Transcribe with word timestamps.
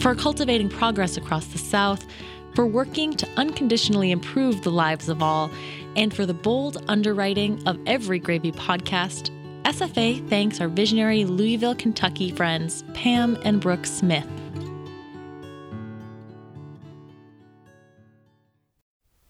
for 0.00 0.14
cultivating 0.14 0.68
progress 0.68 1.16
across 1.16 1.46
the 1.48 1.58
South, 1.58 2.06
for 2.54 2.66
working 2.66 3.12
to 3.12 3.28
unconditionally 3.36 4.10
improve 4.10 4.62
the 4.62 4.70
lives 4.70 5.08
of 5.08 5.22
all, 5.22 5.50
and 5.94 6.14
for 6.14 6.24
the 6.24 6.34
bold 6.34 6.82
underwriting 6.88 7.62
of 7.66 7.78
every 7.86 8.18
Gravy 8.18 8.52
podcast. 8.52 9.30
SFA 9.64 10.26
thanks 10.28 10.60
our 10.60 10.68
visionary 10.68 11.24
Louisville, 11.24 11.74
Kentucky 11.74 12.30
friends, 12.30 12.82
Pam 12.94 13.36
and 13.44 13.60
Brooke 13.60 13.84
Smith. 13.86 14.26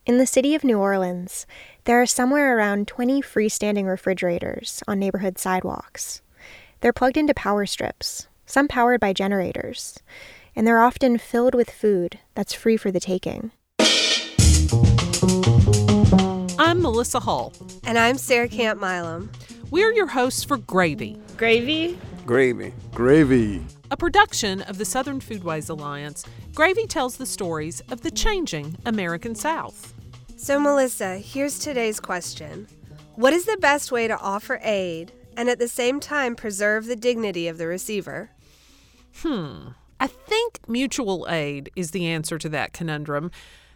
In 0.07 0.19
the 0.19 0.27
city 0.27 0.55
of 0.55 0.65
New 0.65 0.79
Orleans, 0.79 1.47
there 1.85 2.01
are 2.01 2.07
somewhere 2.07 2.57
around 2.57 2.89
20 2.89 3.23
freestanding 3.23 3.87
refrigerators 3.87 4.83
on 4.89 4.99
neighborhood 4.99 5.39
sidewalks. 5.39 6.23
They're 6.81 6.93
plugged 6.93 7.17
into 7.17 7.35
power 7.35 7.67
strips, 7.67 8.29
some 8.47 8.67
powered 8.67 9.01
by 9.01 9.13
generators, 9.13 10.01
and 10.55 10.67
they're 10.67 10.83
often 10.83 11.19
filled 11.19 11.55
with 11.55 11.71
food 11.71 12.19
that's 12.35 12.53
free 12.53 12.77
for 12.77 12.91
the 12.91 13.01
taking. 13.01 13.53
I'm 16.59 16.83
Melissa 16.83 17.21
Hall. 17.21 17.53
And 17.85 17.99
I'm 17.99 18.19
Sarah 18.19 18.49
Camp 18.49 18.81
Milam. 18.81 19.31
We're 19.71 19.93
your 19.93 20.07
hosts 20.09 20.45
for 20.45 20.57
Gravy. 20.57 21.19
Gravy? 21.37 21.99
Gravy. 22.27 22.73
Gravy. 22.93 23.65
A 23.91 23.97
production 23.97 24.63
of 24.63 24.79
the 24.79 24.85
Southern 24.85 25.21
Foodways 25.21 25.69
Alliance, 25.71 26.25
Gravy 26.55 26.87
tells 26.87 27.17
the 27.17 27.27
stories 27.27 27.81
of 27.91 28.03
the 28.03 28.11
changing 28.11 28.77
American 28.87 29.35
South. 29.35 29.95
So, 30.37 30.61
Melissa, 30.61 31.19
here's 31.19 31.59
today's 31.59 31.99
question 31.99 32.69
What 33.17 33.33
is 33.33 33.47
the 33.47 33.57
best 33.57 33.91
way 33.91 34.07
to 34.07 34.19
offer 34.19 34.61
aid 34.63 35.13
and 35.37 35.49
at 35.49 35.59
the 35.59 35.69
same 35.69 35.99
time 35.99 36.37
preserve 36.37 36.87
the 36.87 36.97
dignity 36.97 37.49
of 37.49 37.59
the 37.59 37.67
receiver? 37.67 38.31
Hmm. 39.17 39.69
I 40.01 40.07
think 40.07 40.61
mutual 40.67 41.27
aid 41.29 41.71
is 41.77 41.91
the 41.91 42.07
answer 42.07 42.39
to 42.39 42.49
that 42.49 42.73
conundrum 42.73 43.31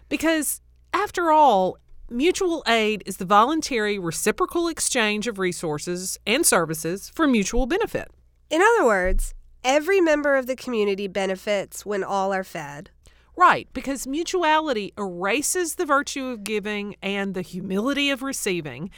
because, 0.08 0.62
after 0.94 1.30
all, 1.30 1.76
mutual 2.08 2.62
aid 2.66 3.02
is 3.04 3.18
the 3.18 3.26
voluntary 3.26 3.98
reciprocal 3.98 4.66
exchange 4.68 5.26
of 5.26 5.38
resources 5.38 6.18
and 6.26 6.46
services 6.46 7.10
for 7.14 7.26
mutual 7.26 7.66
benefit. 7.66 8.08
In 8.48 8.62
other 8.62 8.86
words, 8.86 9.34
every 9.62 10.00
member 10.00 10.36
of 10.36 10.46
the 10.46 10.56
community 10.56 11.08
benefits 11.08 11.84
when 11.84 12.02
all 12.02 12.32
are 12.32 12.44
fed. 12.44 12.88
Right, 13.36 13.68
because 13.74 14.06
mutuality 14.06 14.94
erases 14.96 15.74
the 15.74 15.84
virtue 15.84 16.26
of 16.26 16.44
giving 16.44 16.94
and 17.02 17.34
the 17.34 17.42
humility 17.42 18.08
of 18.08 18.22
receiving, 18.22 18.90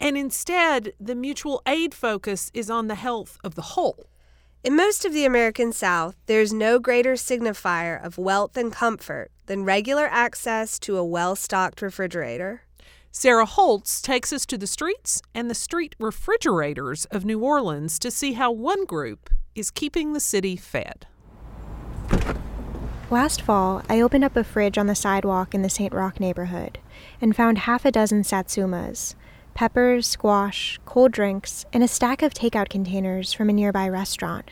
and 0.00 0.18
instead, 0.18 0.92
the 1.00 1.14
mutual 1.14 1.62
aid 1.66 1.94
focus 1.94 2.50
is 2.52 2.68
on 2.68 2.88
the 2.88 2.96
health 2.96 3.38
of 3.42 3.54
the 3.54 3.62
whole. 3.62 4.06
In 4.64 4.76
most 4.76 5.04
of 5.04 5.12
the 5.12 5.26
American 5.26 5.74
South, 5.74 6.16
there 6.24 6.40
is 6.40 6.50
no 6.50 6.78
greater 6.78 7.16
signifier 7.16 8.02
of 8.02 8.16
wealth 8.16 8.56
and 8.56 8.72
comfort 8.72 9.30
than 9.44 9.66
regular 9.66 10.06
access 10.06 10.78
to 10.78 10.96
a 10.96 11.04
well 11.04 11.36
stocked 11.36 11.82
refrigerator. 11.82 12.62
Sarah 13.12 13.44
Holtz 13.44 14.00
takes 14.00 14.32
us 14.32 14.46
to 14.46 14.56
the 14.56 14.66
streets 14.66 15.20
and 15.34 15.50
the 15.50 15.54
street 15.54 15.94
refrigerators 15.98 17.04
of 17.10 17.26
New 17.26 17.40
Orleans 17.40 17.98
to 17.98 18.10
see 18.10 18.32
how 18.32 18.50
one 18.50 18.86
group 18.86 19.28
is 19.54 19.70
keeping 19.70 20.14
the 20.14 20.18
city 20.18 20.56
fed. 20.56 21.06
Last 23.10 23.42
fall, 23.42 23.82
I 23.90 24.00
opened 24.00 24.24
up 24.24 24.34
a 24.34 24.42
fridge 24.42 24.78
on 24.78 24.86
the 24.86 24.94
sidewalk 24.94 25.54
in 25.54 25.60
the 25.60 25.68
St. 25.68 25.92
Roch 25.92 26.18
neighborhood 26.18 26.78
and 27.20 27.36
found 27.36 27.58
half 27.58 27.84
a 27.84 27.92
dozen 27.92 28.22
satsumas 28.22 29.14
peppers, 29.54 30.06
squash, 30.06 30.78
cold 30.84 31.12
drinks, 31.12 31.64
and 31.72 31.82
a 31.82 31.88
stack 31.88 32.22
of 32.22 32.34
takeout 32.34 32.68
containers 32.68 33.32
from 33.32 33.48
a 33.48 33.52
nearby 33.52 33.88
restaurant. 33.88 34.50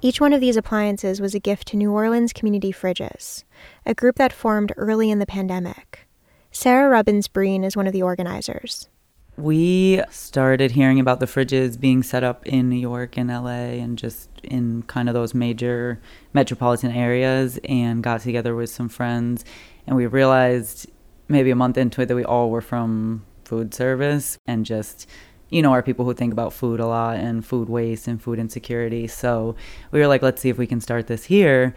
Each 0.00 0.20
one 0.20 0.32
of 0.32 0.40
these 0.40 0.56
appliances 0.56 1.20
was 1.20 1.34
a 1.34 1.40
gift 1.40 1.66
to 1.68 1.76
New 1.76 1.92
Orleans 1.92 2.32
Community 2.32 2.72
Fridges, 2.72 3.42
a 3.84 3.94
group 3.94 4.16
that 4.16 4.32
formed 4.32 4.72
early 4.76 5.10
in 5.10 5.18
the 5.18 5.26
pandemic. 5.26 6.06
Sarah 6.52 6.88
Rubbins 6.88 7.26
Breen 7.26 7.64
is 7.64 7.76
one 7.76 7.88
of 7.88 7.92
the 7.92 8.02
organizers. 8.02 8.88
We 9.36 10.02
started 10.10 10.72
hearing 10.72 10.98
about 10.98 11.20
the 11.20 11.26
fridges 11.26 11.78
being 11.78 12.02
set 12.02 12.24
up 12.24 12.46
in 12.46 12.68
New 12.68 12.76
York 12.76 13.16
and 13.16 13.28
LA 13.28 13.78
and 13.80 13.98
just 13.98 14.30
in 14.42 14.82
kind 14.82 15.08
of 15.08 15.14
those 15.14 15.34
major 15.34 16.00
metropolitan 16.32 16.90
areas 16.90 17.58
and 17.64 18.02
got 18.02 18.20
together 18.20 18.54
with 18.54 18.70
some 18.70 18.88
friends. 18.88 19.44
And 19.86 19.96
we 19.96 20.06
realized 20.06 20.88
maybe 21.28 21.50
a 21.50 21.56
month 21.56 21.76
into 21.76 22.00
it 22.00 22.06
that 22.06 22.16
we 22.16 22.24
all 22.24 22.50
were 22.50 22.60
from 22.60 23.24
food 23.48 23.74
service 23.74 24.38
and 24.46 24.64
just 24.66 25.06
you 25.50 25.62
know, 25.62 25.72
are 25.72 25.82
people 25.82 26.04
who 26.04 26.14
think 26.14 26.32
about 26.32 26.52
food 26.52 26.78
a 26.78 26.86
lot 26.86 27.16
and 27.16 27.44
food 27.44 27.68
waste 27.68 28.06
and 28.06 28.20
food 28.20 28.38
insecurity. 28.38 29.06
So 29.06 29.56
we 29.90 29.98
were 29.98 30.06
like, 30.06 30.22
let's 30.22 30.42
see 30.42 30.50
if 30.50 30.58
we 30.58 30.66
can 30.66 30.80
start 30.80 31.06
this 31.06 31.24
here. 31.24 31.74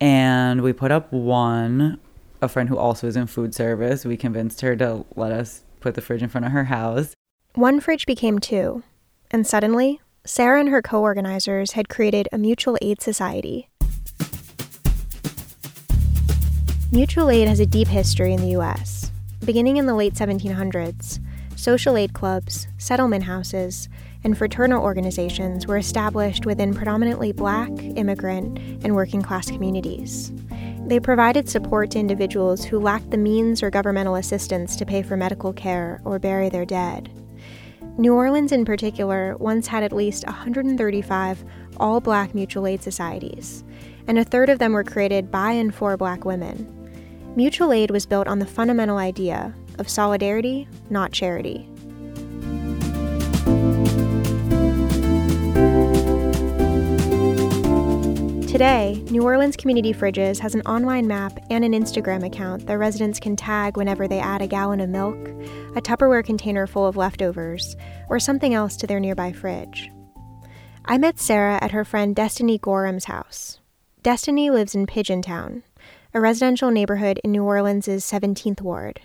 And 0.00 0.62
we 0.62 0.72
put 0.72 0.90
up 0.90 1.12
one, 1.12 2.00
a 2.40 2.48
friend 2.48 2.68
who 2.68 2.78
also 2.78 3.06
is 3.06 3.16
in 3.16 3.26
food 3.26 3.54
service. 3.54 4.04
We 4.04 4.16
convinced 4.16 4.62
her 4.62 4.74
to 4.76 5.04
let 5.16 5.32
us 5.32 5.62
put 5.80 5.94
the 5.94 6.00
fridge 6.00 6.22
in 6.22 6.30
front 6.30 6.46
of 6.46 6.52
her 6.52 6.64
house. 6.64 7.14
One 7.54 7.80
fridge 7.80 8.06
became 8.06 8.38
two. 8.38 8.82
And 9.30 9.46
suddenly, 9.46 10.00
Sarah 10.24 10.60
and 10.60 10.70
her 10.70 10.82
co 10.82 11.02
organizers 11.02 11.72
had 11.72 11.88
created 11.88 12.28
a 12.32 12.38
mutual 12.38 12.78
aid 12.80 13.02
society. 13.02 13.68
Mutual 16.92 17.30
aid 17.30 17.46
has 17.46 17.60
a 17.60 17.66
deep 17.66 17.88
history 17.88 18.32
in 18.32 18.40
the 18.40 18.48
U.S. 18.48 18.99
Beginning 19.44 19.78
in 19.78 19.86
the 19.86 19.94
late 19.94 20.12
1700s, 20.12 21.18
social 21.56 21.96
aid 21.96 22.12
clubs, 22.12 22.68
settlement 22.76 23.24
houses, 23.24 23.88
and 24.22 24.36
fraternal 24.36 24.82
organizations 24.82 25.66
were 25.66 25.78
established 25.78 26.44
within 26.44 26.74
predominantly 26.74 27.32
black, 27.32 27.70
immigrant, 27.96 28.58
and 28.84 28.94
working 28.94 29.22
class 29.22 29.50
communities. 29.50 30.30
They 30.86 31.00
provided 31.00 31.48
support 31.48 31.90
to 31.92 31.98
individuals 31.98 32.64
who 32.66 32.78
lacked 32.78 33.10
the 33.10 33.16
means 33.16 33.62
or 33.62 33.70
governmental 33.70 34.16
assistance 34.16 34.76
to 34.76 34.84
pay 34.84 35.02
for 35.02 35.16
medical 35.16 35.54
care 35.54 36.02
or 36.04 36.18
bury 36.18 36.50
their 36.50 36.66
dead. 36.66 37.10
New 37.96 38.12
Orleans, 38.12 38.52
in 38.52 38.66
particular, 38.66 39.38
once 39.38 39.66
had 39.66 39.82
at 39.82 39.92
least 39.92 40.26
135 40.26 41.44
all 41.78 42.00
black 42.00 42.34
mutual 42.34 42.66
aid 42.66 42.82
societies, 42.82 43.64
and 44.06 44.18
a 44.18 44.24
third 44.24 44.50
of 44.50 44.58
them 44.58 44.74
were 44.74 44.84
created 44.84 45.30
by 45.30 45.52
and 45.52 45.74
for 45.74 45.96
black 45.96 46.26
women. 46.26 46.79
Mutual 47.36 47.72
aid 47.72 47.92
was 47.92 48.06
built 48.06 48.26
on 48.26 48.40
the 48.40 48.46
fundamental 48.46 48.98
idea 48.98 49.54
of 49.78 49.88
solidarity, 49.88 50.66
not 50.90 51.12
charity. 51.12 51.68
Today, 58.48 59.02
New 59.10 59.22
Orleans 59.22 59.56
Community 59.56 59.94
Fridges 59.94 60.40
has 60.40 60.56
an 60.56 60.62
online 60.62 61.06
map 61.06 61.38
and 61.50 61.64
an 61.64 61.72
Instagram 61.72 62.26
account 62.26 62.66
that 62.66 62.78
residents 62.78 63.20
can 63.20 63.36
tag 63.36 63.76
whenever 63.76 64.08
they 64.08 64.18
add 64.18 64.42
a 64.42 64.48
gallon 64.48 64.80
of 64.80 64.90
milk, 64.90 65.16
a 65.76 65.80
Tupperware 65.80 66.24
container 66.24 66.66
full 66.66 66.86
of 66.86 66.96
leftovers, 66.96 67.76
or 68.08 68.18
something 68.18 68.54
else 68.54 68.76
to 68.76 68.88
their 68.88 69.00
nearby 69.00 69.30
fridge. 69.32 69.88
I 70.84 70.98
met 70.98 71.20
Sarah 71.20 71.58
at 71.62 71.70
her 71.70 71.84
friend 71.84 72.14
Destiny 72.14 72.58
Gorham's 72.58 73.04
house. 73.04 73.60
Destiny 74.02 74.50
lives 74.50 74.74
in 74.74 74.86
Pigeon 74.86 75.22
Town, 75.22 75.62
a 76.12 76.20
residential 76.20 76.70
neighborhood 76.70 77.20
in 77.22 77.30
New 77.30 77.44
Orleans' 77.44 77.86
17th 77.86 78.60
Ward. 78.60 79.00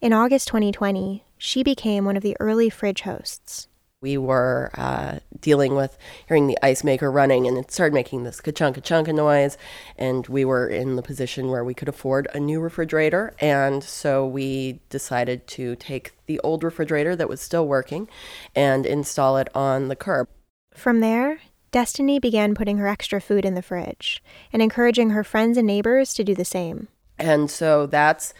In 0.00 0.12
August 0.12 0.48
2020, 0.48 1.24
she 1.38 1.62
became 1.62 2.04
one 2.04 2.16
of 2.16 2.22
the 2.22 2.36
early 2.38 2.68
fridge 2.68 3.02
hosts. 3.02 3.68
We 4.00 4.16
were 4.16 4.70
uh, 4.74 5.18
dealing 5.40 5.74
with 5.74 5.98
hearing 6.28 6.46
the 6.46 6.58
ice 6.62 6.84
maker 6.84 7.10
running, 7.10 7.48
and 7.48 7.56
it 7.56 7.72
started 7.72 7.94
making 7.94 8.22
this 8.22 8.40
ka-chunk, 8.40 8.76
ka-chunk 8.76 9.08
noise. 9.08 9.56
And 9.96 10.26
we 10.28 10.44
were 10.44 10.68
in 10.68 10.96
the 10.96 11.02
position 11.02 11.48
where 11.48 11.64
we 11.64 11.74
could 11.74 11.88
afford 11.88 12.28
a 12.32 12.38
new 12.38 12.60
refrigerator, 12.60 13.34
and 13.40 13.82
so 13.82 14.26
we 14.26 14.80
decided 14.90 15.46
to 15.48 15.74
take 15.76 16.12
the 16.26 16.38
old 16.40 16.62
refrigerator 16.62 17.16
that 17.16 17.28
was 17.28 17.40
still 17.40 17.66
working 17.66 18.06
and 18.54 18.86
install 18.86 19.38
it 19.38 19.48
on 19.54 19.88
the 19.88 19.96
curb. 19.96 20.28
From 20.74 21.00
there, 21.00 21.40
Destiny 21.70 22.18
began 22.18 22.54
putting 22.54 22.78
her 22.78 22.86
extra 22.86 23.20
food 23.20 23.44
in 23.44 23.54
the 23.54 23.62
fridge 23.62 24.22
and 24.52 24.62
encouraging 24.62 25.10
her 25.10 25.22
friends 25.22 25.58
and 25.58 25.66
neighbors 25.66 26.14
to 26.14 26.24
do 26.24 26.34
the 26.34 26.44
same. 26.44 26.88
And 27.18 27.50
so 27.50 27.86
that's 27.86 28.32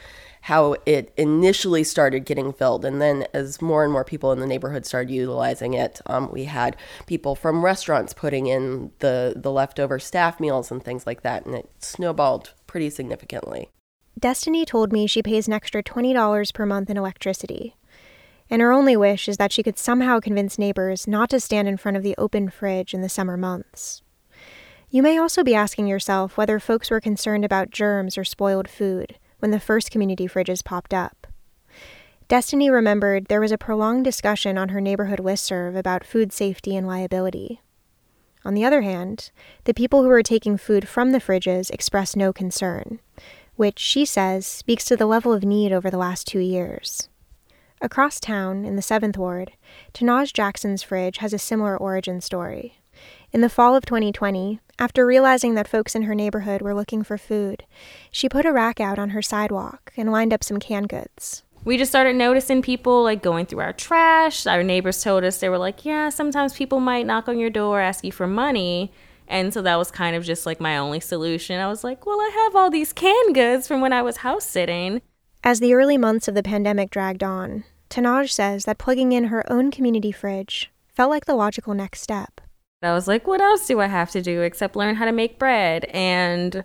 how 0.43 0.77
it 0.87 1.13
initially 1.17 1.85
started 1.85 2.25
getting 2.25 2.53
filled. 2.53 2.85
And 2.85 3.03
then, 3.03 3.27
as 3.35 3.61
more 3.61 3.85
and 3.85 3.93
more 3.93 4.05
people 4.05 4.33
in 4.33 4.39
the 4.39 4.47
neighborhood 4.47 4.87
started 4.87 5.13
utilizing 5.13 5.75
it, 5.75 6.01
um, 6.07 6.31
we 6.33 6.45
had 6.45 6.77
people 7.07 7.35
from 7.35 7.65
restaurants 7.65 8.15
putting 8.15 8.47
in 8.47 8.93
the, 9.01 9.35
the 9.37 9.51
leftover 9.51 9.99
staff 9.99 10.41
meals 10.41 10.71
and 10.71 10.83
things 10.83 11.07
like 11.07 11.23
that. 11.23 11.45
And 11.45 11.55
it 11.55 11.71
snowballed 11.81 12.55
pretty 12.67 12.89
significantly. 12.89 13.69
Destiny 14.19 14.65
told 14.65 14.93
me 14.93 15.07
she 15.07 15.23
pays 15.23 15.47
an 15.47 15.53
extra 15.53 15.83
$20 15.83 16.55
per 16.55 16.67
month 16.67 16.89
in 16.89 16.97
electricity. 16.97 17.77
And 18.51 18.63
her 18.63 18.73
only 18.73 18.97
wish 18.97 19.29
is 19.29 19.37
that 19.37 19.53
she 19.53 19.63
could 19.63 19.79
somehow 19.79 20.21
convince 20.21 20.59
neighbors 20.59 21.07
not 21.07 21.31
to 21.31 21.41
stand 21.41 21.69
in 21.69 21.77
front 21.77 21.97
of 21.97 22.03
the 22.03 22.15
open 22.17 22.49
fridge 22.49 22.95
in 22.95 23.03
the 23.03 23.09
summer 23.09 23.37
months. 23.37 24.03
You 24.91 25.03
may 25.03 25.19
also 25.19 25.45
be 25.45 25.55
asking 25.55 25.87
yourself 25.87 26.37
whether 26.39 26.59
folks 26.59 26.91
were 26.91 27.01
concerned 27.01 27.45
about 27.45 27.71
germs 27.71 28.17
or 28.17 28.25
spoiled 28.25 28.69
food 28.69 29.19
when 29.39 29.51
the 29.51 29.61
first 29.61 29.91
community 29.91 30.27
fridges 30.27 30.65
popped 30.65 30.95
up. 30.95 31.27
Destiny 32.27 32.71
remembered 32.71 33.27
there 33.27 33.41
was 33.41 33.53
a 33.53 33.59
prolonged 33.59 34.05
discussion 34.05 34.57
on 34.57 34.71
her 34.71 34.81
neighborhood 34.81 35.19
listserv 35.19 35.77
about 35.77 36.05
food 36.05 36.33
safety 36.33 36.77
and 36.77 36.87
liability. 36.87 37.61
On 38.45 38.55
the 38.55 38.65
other 38.65 38.83
hand, 38.83 39.31
the 39.65 39.75
people 39.75 40.03
who 40.03 40.11
are 40.11 40.23
taking 40.23 40.57
food 40.57 40.89
from 40.89 41.13
the 41.13 41.21
fridges 41.21 41.71
express 41.71 42.17
no 42.17 42.33
concern, 42.33 43.01
which 43.57 43.79
she 43.79 44.05
says 44.05 44.47
speaks 44.47 44.85
to 44.87 44.97
the 44.97 45.07
level 45.07 45.33
of 45.33 45.43
need 45.43 45.73
over 45.73 45.91
the 45.91 45.99
last 45.99 46.27
two 46.27 46.39
years. 46.39 47.09
Across 47.81 48.21
town, 48.21 48.65
in 48.65 48.75
the 48.75 48.83
7th 48.83 49.17
Ward, 49.17 49.53
Tanaj 49.95 50.33
Jackson's 50.33 50.83
fridge 50.83 51.19
has 51.19 51.33
a 51.33 51.39
similar 51.39 51.77
origin 51.77 52.21
story. 52.21 52.79
In 53.33 53.41
the 53.41 53.49
fall 53.49 53.77
of 53.77 53.85
2020, 53.87 54.59
after 54.81 55.07
realizing 55.07 55.55
that 55.55 55.69
folks 55.69 55.95
in 55.95 56.03
her 56.03 56.15
neighborhood 56.15 56.61
were 56.61 56.75
looking 56.75 57.05
for 57.05 57.17
food, 57.17 57.65
she 58.11 58.29
put 58.29 58.45
a 58.45 58.53
rack 58.53 58.81
out 58.81 58.99
on 58.99 59.11
her 59.11 59.23
sidewalk 59.23 59.93
and 59.97 60.11
lined 60.11 60.33
up 60.33 60.43
some 60.43 60.59
canned 60.59 60.89
goods. 60.89 61.45
We 61.65 61.77
just 61.77 61.93
started 61.93 62.17
noticing 62.17 62.63
people 62.63 63.05
like 63.05 63.23
going 63.23 63.47
through 63.47 63.61
our 63.61 63.73
trash. 63.73 64.47
Our 64.47 64.65
neighbors 64.65 65.03
told 65.03 65.23
us 65.23 65.39
they 65.39 65.49
were 65.49 65.59
like, 65.59 65.85
"Yeah, 65.85 66.09
sometimes 66.09 66.55
people 66.55 66.81
might 66.81 67.07
knock 67.07 67.29
on 67.29 67.39
your 67.39 67.51
door, 67.51 67.81
ask 67.81 68.05
you 68.05 68.13
for 68.13 68.27
money." 68.27 68.93
And 69.29 69.53
so 69.53 69.63
that 69.63 69.77
was 69.77 69.91
kind 69.91 70.17
of 70.17 70.25
just 70.25 70.47
like 70.47 70.61
my 70.61 70.79
only 70.79 71.01
solution. 71.01 71.61
I 71.61 71.69
was 71.69 71.85
like, 71.85 72.07
"Well, 72.07 72.21
I 72.21 72.31
have 72.45 72.57
all 72.57 72.71
these 72.71 72.93
canned 72.93 73.35
goods 73.35 73.69
from 73.69 73.81
when 73.81 73.93
I 73.93 74.03
was 74.03 74.19
house 74.19 74.47
sitting." 74.47 75.03
As 75.45 75.61
the 75.61 75.73
early 75.73 75.97
months 75.97 76.27
of 76.27 76.35
the 76.35 76.43
pandemic 76.43 76.91
dragged 76.91 77.23
on, 77.23 77.65
Tanaj 77.91 78.31
says 78.31 78.65
that 78.65 78.79
plugging 78.79 79.13
in 79.13 79.25
her 79.25 79.51
own 79.51 79.71
community 79.71 80.11
fridge 80.11 80.71
felt 80.89 81.11
like 81.11 81.27
the 81.27 81.37
logical 81.37 81.75
next 81.75 82.01
step. 82.01 82.41
I 82.83 82.93
was 82.93 83.07
like, 83.07 83.27
what 83.27 83.41
else 83.41 83.67
do 83.67 83.81
I 83.81 83.87
have 83.87 84.11
to 84.13 84.23
do 84.23 84.43
except 84.43 84.77
learn 84.77 84.97
how 84.97 85.05
to 85.05 85.13
make 85.13 85.39
bread 85.39 85.85
and 85.87 86.65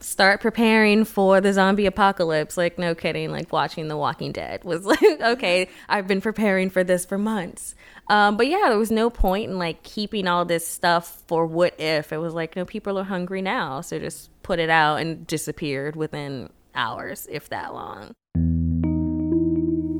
start 0.00 0.40
preparing 0.40 1.04
for 1.04 1.40
the 1.40 1.52
zombie 1.52 1.86
apocalypse? 1.86 2.56
Like, 2.56 2.76
no 2.76 2.94
kidding, 2.94 3.30
like 3.30 3.52
watching 3.52 3.86
The 3.86 3.96
Walking 3.96 4.32
Dead 4.32 4.64
was 4.64 4.84
like, 4.84 5.02
okay, 5.02 5.68
I've 5.88 6.08
been 6.08 6.20
preparing 6.20 6.70
for 6.70 6.82
this 6.82 7.04
for 7.04 7.18
months. 7.18 7.76
Um, 8.08 8.36
but 8.36 8.48
yeah, 8.48 8.66
there 8.68 8.78
was 8.78 8.90
no 8.90 9.10
point 9.10 9.50
in 9.50 9.58
like 9.58 9.84
keeping 9.84 10.26
all 10.26 10.44
this 10.44 10.66
stuff 10.66 11.22
for 11.28 11.46
what 11.46 11.78
if. 11.80 12.12
It 12.12 12.18
was 12.18 12.34
like, 12.34 12.56
no, 12.56 12.64
people 12.64 12.98
are 12.98 13.04
hungry 13.04 13.42
now. 13.42 13.80
So 13.80 13.98
just 13.98 14.30
put 14.42 14.58
it 14.58 14.70
out 14.70 14.96
and 14.96 15.26
disappeared 15.26 15.94
within 15.94 16.50
hours, 16.78 17.26
if 17.30 17.50
that 17.50 17.74
long. 17.74 18.14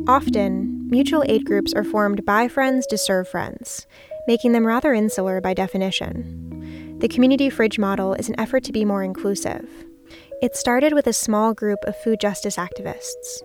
Often, 0.09 0.89
mutual 0.89 1.23
aid 1.27 1.45
groups 1.45 1.75
are 1.75 1.85
formed 1.85 2.25
by 2.25 2.49
friends 2.49 2.87
to 2.87 2.97
serve 2.97 3.29
friends, 3.29 3.87
making 4.27 4.53
them 4.53 4.67
rather 4.67 4.95
insular 4.95 5.43
by 5.43 5.53
definition. 5.53 6.97
The 7.01 7.09
community 7.09 7.51
fridge 7.51 7.79
model 7.79 8.15
is 8.15 8.31
an 8.31 8.41
effort 8.41 8.65
to 8.65 8.73
be 8.73 8.87
more 8.87 9.03
inclusive. 9.03 9.69
It 10.41 10.57
started 10.57 10.95
with 10.95 11.07
a 11.07 11.13
small 11.13 11.53
group 11.53 11.81
of 11.85 11.97
food 11.97 12.21
justice 12.21 12.57
activists. 12.57 13.43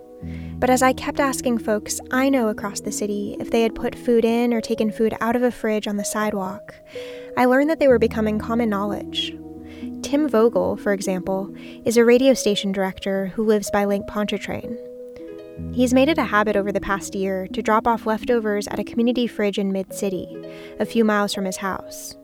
But 0.58 0.70
as 0.70 0.82
I 0.82 0.94
kept 0.94 1.20
asking 1.20 1.58
folks 1.58 2.00
I 2.12 2.30
know 2.30 2.48
across 2.48 2.80
the 2.80 2.92
city 2.92 3.36
if 3.40 3.52
they 3.52 3.62
had 3.62 3.76
put 3.76 3.94
food 3.94 4.24
in 4.24 4.54
or 4.54 4.62
taken 4.62 4.92
food 4.92 5.14
out 5.20 5.36
of 5.36 5.44
a 5.44 5.52
fridge 5.52 5.88
on 5.88 5.98
the 5.98 6.06
sidewalk, 6.06 6.74
I 7.36 7.46
learned 7.46 7.70
that 7.70 7.80
they 7.80 7.90
were 7.90 8.00
becoming 8.00 8.40
common 8.40 8.70
knowledge. 8.70 9.36
Tim 10.04 10.28
Vogel, 10.28 10.76
for 10.76 10.92
example, 10.92 11.52
is 11.86 11.96
a 11.96 12.04
radio 12.04 12.34
station 12.34 12.72
director 12.74 13.28
who 13.28 13.46
lives 13.46 13.72
by 13.72 13.86
Lake 13.86 14.06
Pontchartrain. 14.06 14.78
He's 15.72 15.94
made 15.94 16.10
it 16.10 16.18
a 16.18 16.24
habit 16.24 16.56
over 16.56 16.72
the 16.72 16.82
past 16.82 17.16
year 17.16 17.48
to 17.54 17.62
drop 17.62 17.88
off 17.88 18.06
leftovers 18.06 18.68
at 18.68 18.80
a 18.80 18.84
community 18.84 19.28
fridge 19.28 19.58
in 19.58 19.72
Mid 19.72 19.94
City, 19.94 20.28
a 20.80 20.86
few 20.86 21.06
miles 21.06 21.34
from 21.34 21.46
his 21.46 21.58
house. 21.58 22.16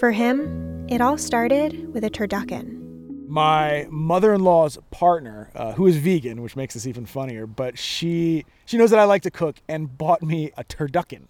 For 0.00 0.10
him, 0.10 0.86
it 0.88 1.00
all 1.00 1.16
started 1.16 1.94
with 1.94 2.02
a 2.02 2.10
turducken. 2.10 2.80
My 3.28 3.86
mother-in-law's 3.88 4.78
partner, 4.90 5.50
uh, 5.54 5.72
who 5.72 5.86
is 5.86 5.96
vegan, 5.96 6.42
which 6.42 6.56
makes 6.56 6.74
this 6.74 6.86
even 6.86 7.06
funnier, 7.06 7.46
but 7.46 7.78
she 7.78 8.44
she 8.66 8.76
knows 8.76 8.90
that 8.90 8.98
I 8.98 9.04
like 9.04 9.22
to 9.22 9.30
cook 9.30 9.56
and 9.68 9.96
bought 9.96 10.22
me 10.22 10.50
a 10.56 10.64
turducken. 10.64 11.22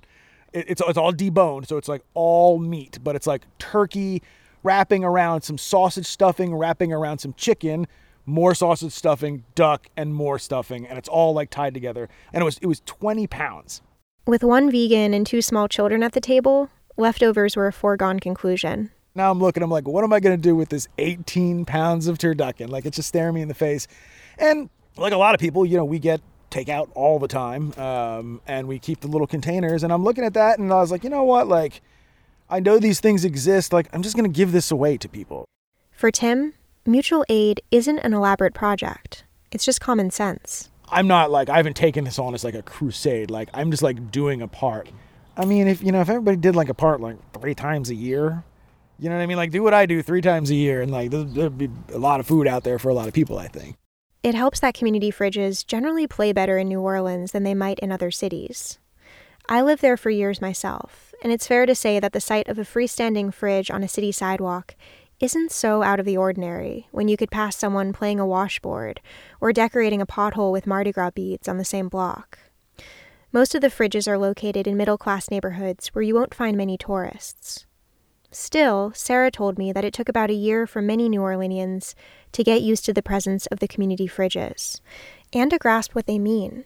It, 0.53 0.71
it's 0.71 0.83
it's 0.85 0.99
all 0.99 1.13
deboned, 1.13 1.67
so 1.67 1.77
it's 1.77 1.89
like 1.89 2.03
all 2.15 2.59
meat, 2.59 2.99
but 3.05 3.15
it's 3.15 3.27
like 3.27 3.43
turkey 3.59 4.23
wrapping 4.63 5.05
around 5.05 5.43
some 5.43 5.59
sausage 5.59 6.07
stuffing, 6.07 6.55
wrapping 6.55 6.93
around 6.93 7.19
some 7.19 7.35
chicken, 7.35 7.87
more 8.27 8.55
sausage 8.55 8.93
stuffing, 8.93 9.45
duck, 9.55 9.89
and 9.97 10.15
more 10.15 10.39
stuffing, 10.39 10.87
and 10.87 10.99
it's 10.99 11.09
all 11.09 11.33
like 11.35 11.51
tied 11.51 11.75
together. 11.75 12.09
And 12.33 12.43
it 12.43 12.45
was 12.45 12.59
it 12.59 12.67
was 12.67 12.81
20 12.87 13.27
pounds. 13.27 13.83
With 14.27 14.45
one 14.45 14.71
vegan 14.71 15.15
and 15.15 15.27
two 15.27 15.43
small 15.43 15.67
children 15.69 16.03
at 16.03 16.13
the 16.13 16.21
table, 16.21 16.71
leftovers 16.97 17.57
were 17.57 17.67
a 17.67 17.73
foregone 17.73 18.21
conclusion. 18.21 18.91
Now 19.15 19.31
I'm 19.31 19.41
looking, 19.41 19.63
I'm 19.63 19.71
like, 19.71 19.89
what 19.89 20.05
am 20.05 20.13
I 20.13 20.21
gonna 20.21 20.37
do 20.37 20.55
with 20.55 20.69
this 20.69 20.89
18 20.99 21.65
pounds 21.65 22.07
of 22.07 22.19
turducken? 22.19 22.69
Like 22.69 22.87
it's 22.87 22.97
just 22.97 23.09
staring 23.09 23.35
me 23.35 23.43
in 23.43 23.49
the 23.49 23.55
face. 23.55 23.89
And 24.39 24.71
like 24.97 25.13
a 25.13 25.17
lot 25.19 25.35
of 25.35 25.41
people, 25.41 25.67
you 25.67 25.77
know, 25.77 25.85
we 25.85 25.99
get 25.99 26.21
takeout 26.51 26.91
all 26.95 27.19
the 27.19 27.29
time, 27.29 27.73
um, 27.79 28.41
and 28.47 28.69
we 28.69 28.79
keep 28.79 29.01
the 29.01 29.09
little 29.09 29.27
containers. 29.27 29.83
And 29.83 29.93
I'm 29.93 30.05
looking 30.05 30.25
at 30.25 30.35
that, 30.35 30.59
and 30.59 30.73
I 30.73 30.77
was 30.77 30.91
like, 30.91 31.05
you 31.05 31.11
know 31.11 31.25
what, 31.25 31.49
like. 31.49 31.83
I 32.53 32.61
know 32.61 32.79
these 32.79 33.01
things 33.01 33.25
exist. 33.25 33.73
Like, 33.73 33.89
I'm 33.95 34.03
just 34.03 34.15
going 34.15 34.31
to 34.31 34.37
give 34.37 34.53
this 34.53 34.71
away 34.71 34.99
to 34.99 35.09
people. 35.09 35.47
For 35.91 36.11
Tim, 36.11 36.53
mutual 36.85 37.25
aid 37.31 37.63
isn't 37.71 37.99
an 38.01 38.13
elaborate 38.13 38.53
project, 38.53 39.25
it's 39.51 39.65
just 39.65 39.81
common 39.81 40.11
sense. 40.11 40.69
I'm 40.91 41.07
not 41.07 41.31
like, 41.31 41.49
I 41.49 41.57
haven't 41.57 41.77
taken 41.77 42.05
this 42.05 42.19
on 42.19 42.35
as 42.35 42.45
like 42.45 42.55
a 42.55 42.61
crusade. 42.61 43.31
Like, 43.31 43.49
I'm 43.55 43.71
just 43.71 43.83
like 43.83 44.11
doing 44.11 44.43
a 44.43 44.49
part. 44.49 44.91
I 45.35 45.47
mean, 45.47 45.67
if, 45.67 45.83
you 45.83 45.93
know, 45.93 46.03
if 46.03 46.11
everybody 46.11 46.37
did 46.37 46.55
like 46.55 46.69
a 46.69 46.75
part 46.75 47.01
like 47.01 47.17
three 47.33 47.55
times 47.55 47.89
a 47.89 47.95
year, 47.95 48.45
you 48.99 49.09
know 49.09 49.17
what 49.17 49.23
I 49.23 49.27
mean? 49.27 49.39
Like, 49.39 49.51
do 49.51 49.63
what 49.63 49.73
I 49.73 49.87
do 49.87 50.03
three 50.03 50.21
times 50.21 50.51
a 50.51 50.55
year, 50.55 50.83
and 50.83 50.93
like, 50.93 51.11
there'd 51.11 51.57
be 51.57 51.71
a 51.95 51.99
lot 51.99 52.21
of 52.21 52.27
food 52.27 52.47
out 52.47 52.65
there 52.65 52.79
for 52.79 52.91
a 52.91 52.95
lot 52.95 53.09
of 53.09 53.15
people, 53.15 53.39
I 53.39 53.49
think. 53.49 53.77
It 54.23 54.35
helps 54.35 54.61
that 54.61 54.75
community 54.75 55.11
fridges 55.11 55.67
generally 55.67 56.07
play 56.07 56.35
better 56.35 56.59
in 56.59 56.69
New 56.69 56.81
Orleans 56.81 57.33
than 57.33 57.45
they 57.45 57.55
might 57.55 57.79
in 57.79 57.91
other 57.91 58.11
cities. 58.11 58.79
I 59.49 59.63
lived 59.63 59.81
there 59.81 59.97
for 59.97 60.11
years 60.11 60.41
myself, 60.41 61.12
and 61.23 61.33
it's 61.33 61.47
fair 61.47 61.65
to 61.65 61.75
say 61.75 62.01
that 62.01 62.13
the 62.13 62.21
sight 62.21 62.49
of 62.49 62.59
a 62.59 62.63
freestanding 62.63 63.33
fridge 63.33 63.71
on 63.71 63.83
a 63.83 63.89
city 63.89 64.13
sidewalk 64.13 64.75
isn't 65.21 65.53
so 65.53 65.85
out 65.85 66.01
of 66.01 66.05
the 66.05 66.17
ordinary 66.17 66.89
when 66.91 67.07
you 67.07 67.17
could 67.17 67.31
pass 67.31 67.57
someone 67.57 67.93
playing 67.93 68.19
a 68.19 68.27
washboard 68.27 69.01
or 69.41 69.53
decorating 69.53 70.03
a 70.03 70.07
pothole 70.07 70.51
with 70.51 70.67
Mardi 70.67 70.91
Gras 70.91 71.13
beads 71.13 71.47
on 71.47 71.59
the 71.59 71.65
same 71.65 71.89
block. 71.89 72.41
Most 73.31 73.55
of 73.55 73.61
the 73.61 73.69
fridges 73.69 74.09
are 74.09 74.19
located 74.19 74.67
in 74.67 74.77
middle 74.77 74.99
class 74.99 75.31
neighborhoods 75.31 75.89
where 75.89 76.03
you 76.03 76.13
won't 76.13 76.35
find 76.35 76.57
many 76.57 76.77
tourists. 76.77 77.67
Still, 78.33 78.93
Sarah 78.95 79.31
told 79.31 79.59
me 79.59 79.73
that 79.73 79.85
it 79.85 79.95
took 79.95 80.09
about 80.09 80.31
a 80.31 80.35
year 80.35 80.67
for 80.67 80.83
many 80.83 81.09
New 81.09 81.21
Orleanians 81.21 81.95
to 82.33 82.43
get 82.43 82.63
used 82.63 82.85
to 82.87 82.93
the 82.93 83.03
presence 83.03 83.47
of 83.47 83.61
the 83.61 83.69
community 83.69 84.09
fridges 84.09 84.81
and 85.33 85.51
to 85.53 85.59
grasp 85.59 85.95
what 85.95 86.07
they 86.07 86.19
mean. 86.19 86.65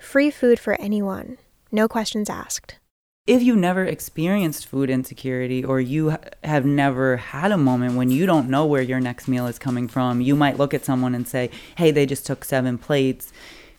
Free 0.00 0.30
food 0.32 0.58
for 0.58 0.74
anyone, 0.80 1.38
no 1.70 1.86
questions 1.86 2.28
asked. 2.28 2.78
If 3.26 3.42
you 3.42 3.56
never 3.56 3.86
experienced 3.86 4.66
food 4.66 4.90
insecurity 4.90 5.64
or 5.64 5.80
you 5.80 6.14
have 6.42 6.66
never 6.66 7.16
had 7.16 7.52
a 7.52 7.56
moment 7.56 7.94
when 7.94 8.10
you 8.10 8.26
don't 8.26 8.50
know 8.50 8.66
where 8.66 8.82
your 8.82 9.00
next 9.00 9.28
meal 9.28 9.46
is 9.46 9.58
coming 9.58 9.88
from, 9.88 10.20
you 10.20 10.36
might 10.36 10.58
look 10.58 10.74
at 10.74 10.84
someone 10.84 11.14
and 11.14 11.26
say, 11.26 11.48
hey, 11.78 11.90
they 11.90 12.04
just 12.04 12.26
took 12.26 12.44
seven 12.44 12.76
plates. 12.76 13.32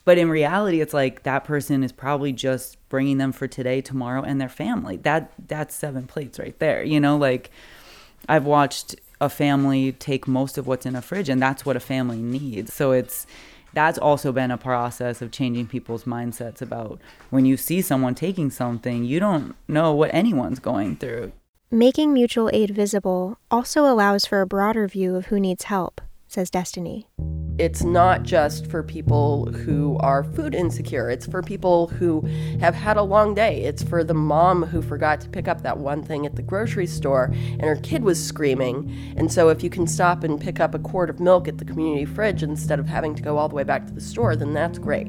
But 0.03 0.17
in 0.17 0.31
reality, 0.31 0.81
it's 0.81 0.95
like 0.95 1.21
that 1.23 1.43
person 1.43 1.83
is 1.83 1.91
probably 1.91 2.33
just 2.33 2.77
bringing 2.89 3.19
them 3.19 3.31
for 3.31 3.47
today, 3.47 3.81
tomorrow, 3.81 4.23
and 4.23 4.41
their 4.41 4.49
family. 4.49 4.97
That 4.97 5.31
that's 5.47 5.75
seven 5.75 6.07
plates 6.07 6.39
right 6.39 6.57
there. 6.57 6.83
You 6.83 6.99
know, 6.99 7.15
like 7.15 7.51
I've 8.27 8.45
watched 8.45 8.95
a 9.21 9.29
family 9.29 9.91
take 9.91 10.27
most 10.27 10.57
of 10.57 10.65
what's 10.65 10.87
in 10.87 10.95
a 10.95 11.03
fridge, 11.03 11.29
and 11.29 11.39
that's 11.39 11.63
what 11.63 11.75
a 11.75 11.79
family 11.79 12.17
needs. 12.17 12.73
So 12.73 12.93
it's 12.93 13.27
that's 13.75 13.97
also 13.99 14.31
been 14.31 14.51
a 14.51 14.57
process 14.57 15.21
of 15.21 15.31
changing 15.31 15.67
people's 15.67 16.05
mindsets 16.05 16.61
about 16.61 16.99
when 17.29 17.45
you 17.45 17.57
see 17.57 17.81
someone 17.81 18.15
taking 18.15 18.49
something, 18.49 19.03
you 19.03 19.19
don't 19.19 19.55
know 19.67 19.93
what 19.93 20.13
anyone's 20.13 20.59
going 20.59 20.95
through. 20.95 21.31
Making 21.69 22.13
mutual 22.13 22.49
aid 22.53 22.71
visible 22.71 23.37
also 23.51 23.85
allows 23.85 24.25
for 24.25 24.41
a 24.41 24.47
broader 24.47 24.87
view 24.87 25.15
of 25.15 25.27
who 25.27 25.39
needs 25.39 25.65
help, 25.65 25.99
says 26.27 26.49
Destiny. 26.49 27.07
It's 27.57 27.83
not 27.83 28.23
just 28.23 28.67
for 28.67 28.83
people 28.83 29.45
who 29.45 29.97
are 30.01 30.25
food 30.25 30.53
insecure. 30.53 31.09
It's 31.09 31.25
for 31.25 31.41
people 31.41 31.87
who 31.87 32.19
have 32.59 32.75
had 32.75 32.97
a 32.97 33.03
long 33.03 33.33
day. 33.33 33.63
It's 33.63 33.81
for 33.81 34.03
the 34.03 34.13
mom 34.13 34.63
who 34.63 34.81
forgot 34.81 35.21
to 35.21 35.29
pick 35.29 35.47
up 35.47 35.61
that 35.61 35.77
one 35.77 36.03
thing 36.03 36.25
at 36.25 36.35
the 36.35 36.41
grocery 36.41 36.85
store 36.85 37.31
and 37.33 37.61
her 37.61 37.77
kid 37.77 38.03
was 38.03 38.21
screaming. 38.21 38.93
And 39.15 39.31
so, 39.31 39.47
if 39.47 39.63
you 39.63 39.69
can 39.69 39.87
stop 39.87 40.25
and 40.25 40.39
pick 40.39 40.59
up 40.59 40.75
a 40.75 40.79
quart 40.79 41.09
of 41.09 41.21
milk 41.21 41.47
at 41.47 41.57
the 41.57 41.65
community 41.65 42.03
fridge 42.03 42.43
instead 42.43 42.77
of 42.77 42.87
having 42.87 43.15
to 43.15 43.23
go 43.23 43.37
all 43.37 43.47
the 43.47 43.55
way 43.55 43.63
back 43.63 43.87
to 43.87 43.93
the 43.93 44.01
store, 44.01 44.35
then 44.35 44.53
that's 44.53 44.77
great. 44.77 45.07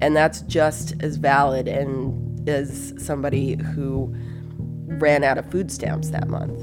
And 0.00 0.16
that's 0.16 0.40
just 0.42 0.94
as 1.00 1.16
valid 1.16 1.68
and 1.68 2.48
as 2.48 2.94
somebody 2.96 3.56
who 3.56 4.14
ran 4.98 5.24
out 5.24 5.36
of 5.36 5.50
food 5.50 5.70
stamps 5.70 6.08
that 6.08 6.28
month. 6.28 6.58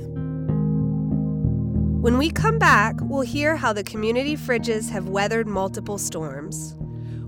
When 2.01 2.19
we 2.19 2.29
come 2.29 2.59
back, 2.59 2.95
we'll 3.01 3.21
hear 3.21 3.55
how 3.55 3.73
the 3.73 3.83
community 3.83 4.37
fridges 4.37 4.91
have 4.91 5.09
weathered 5.09 5.47
multiple 5.47 5.97
storms. 5.97 6.75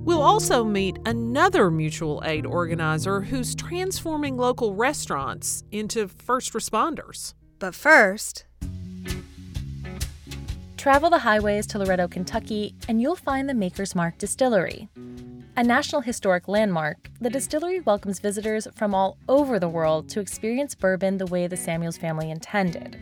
We'll 0.05 0.21
also 0.21 0.63
meet 0.63 0.97
another 1.05 1.71
mutual 1.71 2.21
aid 2.23 2.45
organizer 2.45 3.21
who's 3.21 3.55
transforming 3.55 4.37
local 4.37 4.75
restaurants 4.75 5.63
into 5.71 6.07
first 6.07 6.53
responders. 6.53 7.33
But 7.57 7.73
first, 7.73 8.45
Travel 10.77 11.09
the 11.09 11.19
highways 11.19 11.67
to 11.67 11.79
Loretto, 11.79 12.07
Kentucky, 12.07 12.73
and 12.87 13.01
you'll 13.01 13.17
find 13.17 13.49
the 13.49 13.53
Maker's 13.53 13.95
Mark 13.95 14.17
Distillery. 14.17 14.87
A 15.57 15.63
National 15.63 15.99
Historic 15.99 16.47
Landmark, 16.47 17.09
the 17.19 17.29
distillery 17.29 17.81
welcomes 17.81 18.19
visitors 18.19 18.65
from 18.75 18.95
all 18.95 19.17
over 19.27 19.59
the 19.59 19.67
world 19.67 20.07
to 20.09 20.21
experience 20.21 20.75
bourbon 20.75 21.17
the 21.17 21.25
way 21.25 21.47
the 21.47 21.57
Samuels 21.57 21.97
family 21.97 22.31
intended. 22.31 22.97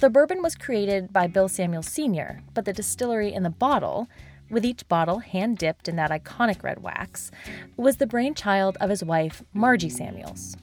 The 0.00 0.10
bourbon 0.10 0.42
was 0.42 0.54
created 0.54 1.12
by 1.12 1.26
Bill 1.26 1.48
Samuels 1.48 1.88
Sr., 1.88 2.40
but 2.54 2.64
the 2.64 2.72
distillery 2.72 3.32
in 3.32 3.42
the 3.42 3.50
bottle, 3.50 4.06
with 4.48 4.64
each 4.64 4.86
bottle 4.86 5.18
hand 5.18 5.58
dipped 5.58 5.88
in 5.88 5.96
that 5.96 6.12
iconic 6.12 6.62
red 6.62 6.80
wax, 6.80 7.32
was 7.76 7.96
the 7.96 8.06
brainchild 8.06 8.76
of 8.80 8.90
his 8.90 9.02
wife, 9.02 9.42
Margie 9.52 9.88
Samuels. 9.88 10.56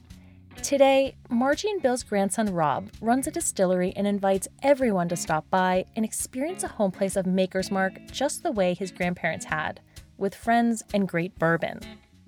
Today, 0.63 1.17
Margie 1.29 1.69
and 1.69 1.81
Bill's 1.81 2.03
grandson 2.03 2.53
Rob 2.53 2.89
runs 3.01 3.27
a 3.27 3.31
distillery 3.31 3.91
and 3.97 4.07
invites 4.07 4.47
everyone 4.63 5.09
to 5.09 5.17
stop 5.17 5.49
by 5.49 5.83
and 5.97 6.05
experience 6.05 6.63
a 6.63 6.69
home 6.69 6.91
place 6.91 7.17
of 7.17 7.25
Maker's 7.25 7.69
Mark 7.69 7.99
just 8.09 8.41
the 8.41 8.53
way 8.53 8.73
his 8.73 8.91
grandparents 8.93 9.47
had 9.47 9.81
with 10.17 10.33
friends 10.33 10.81
and 10.93 11.09
great 11.09 11.37
bourbon. 11.37 11.81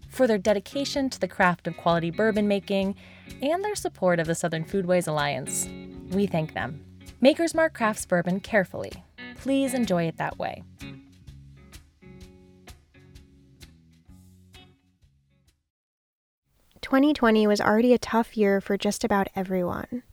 For 0.09 0.27
their 0.27 0.37
dedication 0.37 1.09
to 1.11 1.19
the 1.21 1.27
craft 1.29 1.67
of 1.67 1.77
quality 1.77 2.11
bourbon 2.11 2.49
making 2.49 2.95
and 3.41 3.63
their 3.63 3.75
support 3.75 4.19
of 4.19 4.27
the 4.27 4.35
Southern 4.35 4.65
Foodways 4.65 5.07
Alliance, 5.07 5.69
we 6.11 6.27
thank 6.27 6.53
them. 6.53 6.83
Maker's 7.19 7.55
Mark 7.55 7.73
crafts 7.73 8.05
bourbon 8.05 8.39
carefully. 8.39 8.91
Please 9.37 9.73
enjoy 9.73 10.03
it 10.03 10.17
that 10.17 10.37
way. 10.37 10.63
Twenty 16.81 17.13
twenty 17.13 17.47
was 17.47 17.59
already 17.59 17.93
a 17.93 17.97
tough 17.97 18.37
year 18.37 18.61
for 18.61 18.77
just 18.77 19.03
about 19.03 19.27
everyone. 19.35 20.03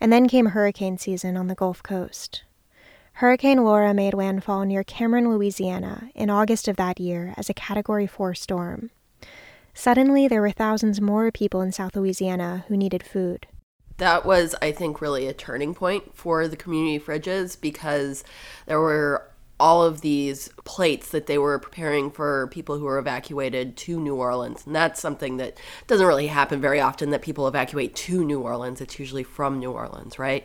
And 0.00 0.12
then 0.12 0.28
came 0.28 0.46
hurricane 0.46 0.96
season 0.96 1.36
on 1.36 1.48
the 1.48 1.54
Gulf 1.54 1.82
Coast. 1.82 2.44
Hurricane 3.14 3.62
Laura 3.62 3.92
made 3.92 4.14
landfall 4.14 4.64
near 4.64 4.82
Cameron, 4.82 5.30
Louisiana, 5.30 6.10
in 6.14 6.30
August 6.30 6.66
of 6.66 6.76
that 6.76 6.98
year 6.98 7.34
as 7.36 7.48
a 7.48 7.54
Category 7.54 8.06
4 8.06 8.34
storm. 8.34 8.90
Suddenly, 9.72 10.28
there 10.28 10.40
were 10.40 10.50
thousands 10.50 11.00
more 11.00 11.30
people 11.30 11.60
in 11.60 11.72
South 11.72 11.94
Louisiana 11.94 12.64
who 12.68 12.76
needed 12.76 13.02
food. 13.02 13.46
That 13.98 14.26
was, 14.26 14.54
I 14.60 14.72
think, 14.72 15.00
really 15.00 15.26
a 15.26 15.32
turning 15.32 15.74
point 15.74 16.16
for 16.16 16.48
the 16.48 16.56
community 16.56 16.98
fridges 16.98 17.60
because 17.60 18.24
there 18.66 18.80
were 18.80 19.30
all 19.60 19.84
of 19.84 20.00
these 20.00 20.48
plates 20.64 21.10
that 21.10 21.26
they 21.26 21.38
were 21.38 21.58
preparing 21.58 22.10
for 22.10 22.48
people 22.48 22.76
who 22.76 22.84
were 22.84 22.98
evacuated 22.98 23.76
to 23.76 24.00
New 24.00 24.16
Orleans. 24.16 24.66
And 24.66 24.74
that's 24.74 25.00
something 25.00 25.36
that 25.36 25.58
doesn't 25.86 26.06
really 26.06 26.26
happen 26.26 26.60
very 26.60 26.80
often 26.80 27.10
that 27.10 27.22
people 27.22 27.46
evacuate 27.46 27.94
to 27.96 28.24
New 28.24 28.40
Orleans. 28.40 28.80
It's 28.80 28.98
usually 28.98 29.22
from 29.22 29.60
New 29.60 29.70
Orleans, 29.70 30.18
right? 30.18 30.44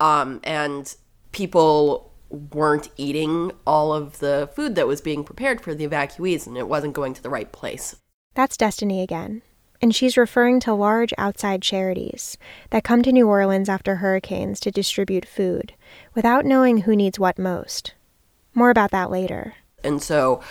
Um, 0.00 0.40
and 0.42 0.94
people 1.30 2.12
weren't 2.30 2.90
eating 2.96 3.52
all 3.66 3.92
of 3.92 4.18
the 4.18 4.50
food 4.54 4.74
that 4.74 4.86
was 4.86 5.00
being 5.00 5.24
prepared 5.24 5.60
for 5.60 5.74
the 5.74 5.86
evacuees 5.86 6.46
and 6.46 6.56
it 6.58 6.68
wasn't 6.68 6.92
going 6.92 7.14
to 7.14 7.22
the 7.22 7.30
right 7.30 7.50
place. 7.52 7.96
That's 8.34 8.56
Destiny 8.56 9.02
again. 9.02 9.42
And 9.80 9.94
she's 9.94 10.16
referring 10.16 10.60
to 10.60 10.74
large 10.74 11.14
outside 11.16 11.62
charities 11.62 12.36
that 12.70 12.84
come 12.84 13.02
to 13.02 13.12
New 13.12 13.28
Orleans 13.28 13.68
after 13.68 13.96
hurricanes 13.96 14.58
to 14.60 14.70
distribute 14.70 15.26
food 15.26 15.74
without 16.14 16.44
knowing 16.44 16.78
who 16.78 16.96
needs 16.96 17.18
what 17.18 17.38
most. 17.38 17.94
More 18.54 18.70
about 18.70 18.90
that 18.90 19.10
later. 19.10 19.54
And 19.84 20.02
so 20.02 20.42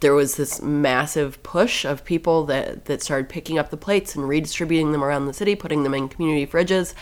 there 0.00 0.14
was 0.14 0.36
this 0.36 0.60
massive 0.60 1.40
push 1.44 1.84
of 1.84 2.04
people 2.04 2.44
that, 2.46 2.86
that 2.86 3.02
started 3.02 3.28
picking 3.28 3.56
up 3.56 3.70
the 3.70 3.76
plates 3.76 4.16
and 4.16 4.28
redistributing 4.28 4.90
them 4.90 5.04
around 5.04 5.26
the 5.26 5.32
city, 5.32 5.54
putting 5.54 5.84
them 5.84 5.94
in 5.94 6.08
community 6.08 6.46
fridges. 6.46 6.92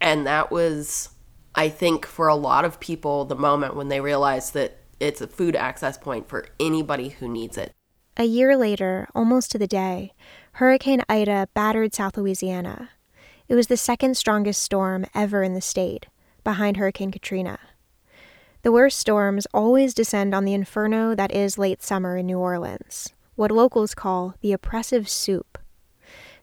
And 0.00 0.26
that 0.26 0.50
was 0.50 1.08
I 1.54 1.68
think 1.68 2.06
for 2.06 2.28
a 2.28 2.34
lot 2.34 2.64
of 2.64 2.80
people, 2.80 3.24
the 3.24 3.34
moment 3.34 3.76
when 3.76 3.88
they 3.88 4.00
realized 4.00 4.54
that 4.54 4.78
it's 5.00 5.20
a 5.20 5.26
food 5.26 5.54
access 5.54 5.98
point 5.98 6.28
for 6.28 6.46
anybody 6.58 7.10
who 7.10 7.28
needs 7.28 7.58
it. 7.58 7.72
A 8.16 8.24
year 8.24 8.56
later, 8.56 9.08
almost 9.14 9.50
to 9.52 9.58
the 9.58 9.66
day, 9.66 10.12
Hurricane 10.56 11.02
Ida 11.08 11.48
battered 11.54 11.94
South 11.94 12.18
Louisiana. 12.18 12.90
It 13.48 13.54
was 13.54 13.68
the 13.68 13.76
second 13.78 14.18
strongest 14.18 14.62
storm 14.62 15.06
ever 15.14 15.42
in 15.42 15.54
the 15.54 15.62
state, 15.62 16.08
behind 16.44 16.76
Hurricane 16.76 17.10
Katrina. 17.10 17.58
The 18.60 18.70
worst 18.70 18.98
storms 18.98 19.46
always 19.54 19.94
descend 19.94 20.34
on 20.34 20.44
the 20.44 20.52
inferno 20.52 21.14
that 21.14 21.34
is 21.34 21.56
late 21.56 21.82
summer 21.82 22.18
in 22.18 22.26
New 22.26 22.38
Orleans, 22.38 23.14
what 23.34 23.50
locals 23.50 23.94
call 23.94 24.34
the 24.42 24.52
oppressive 24.52 25.08
soup. 25.08 25.56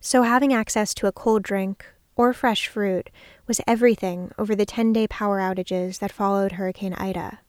So, 0.01 0.23
having 0.23 0.53
access 0.53 0.95
to 0.95 1.07
a 1.07 1.11
cold 1.11 1.43
drink 1.43 1.85
or 2.15 2.33
fresh 2.33 2.67
fruit 2.67 3.11
was 3.45 3.61
everything 3.67 4.31
over 4.39 4.55
the 4.55 4.65
10 4.65 4.91
day 4.91 5.05
power 5.05 5.37
outages 5.39 5.99
that 5.99 6.11
followed 6.11 6.53
Hurricane 6.53 6.95
Ida. 6.95 7.39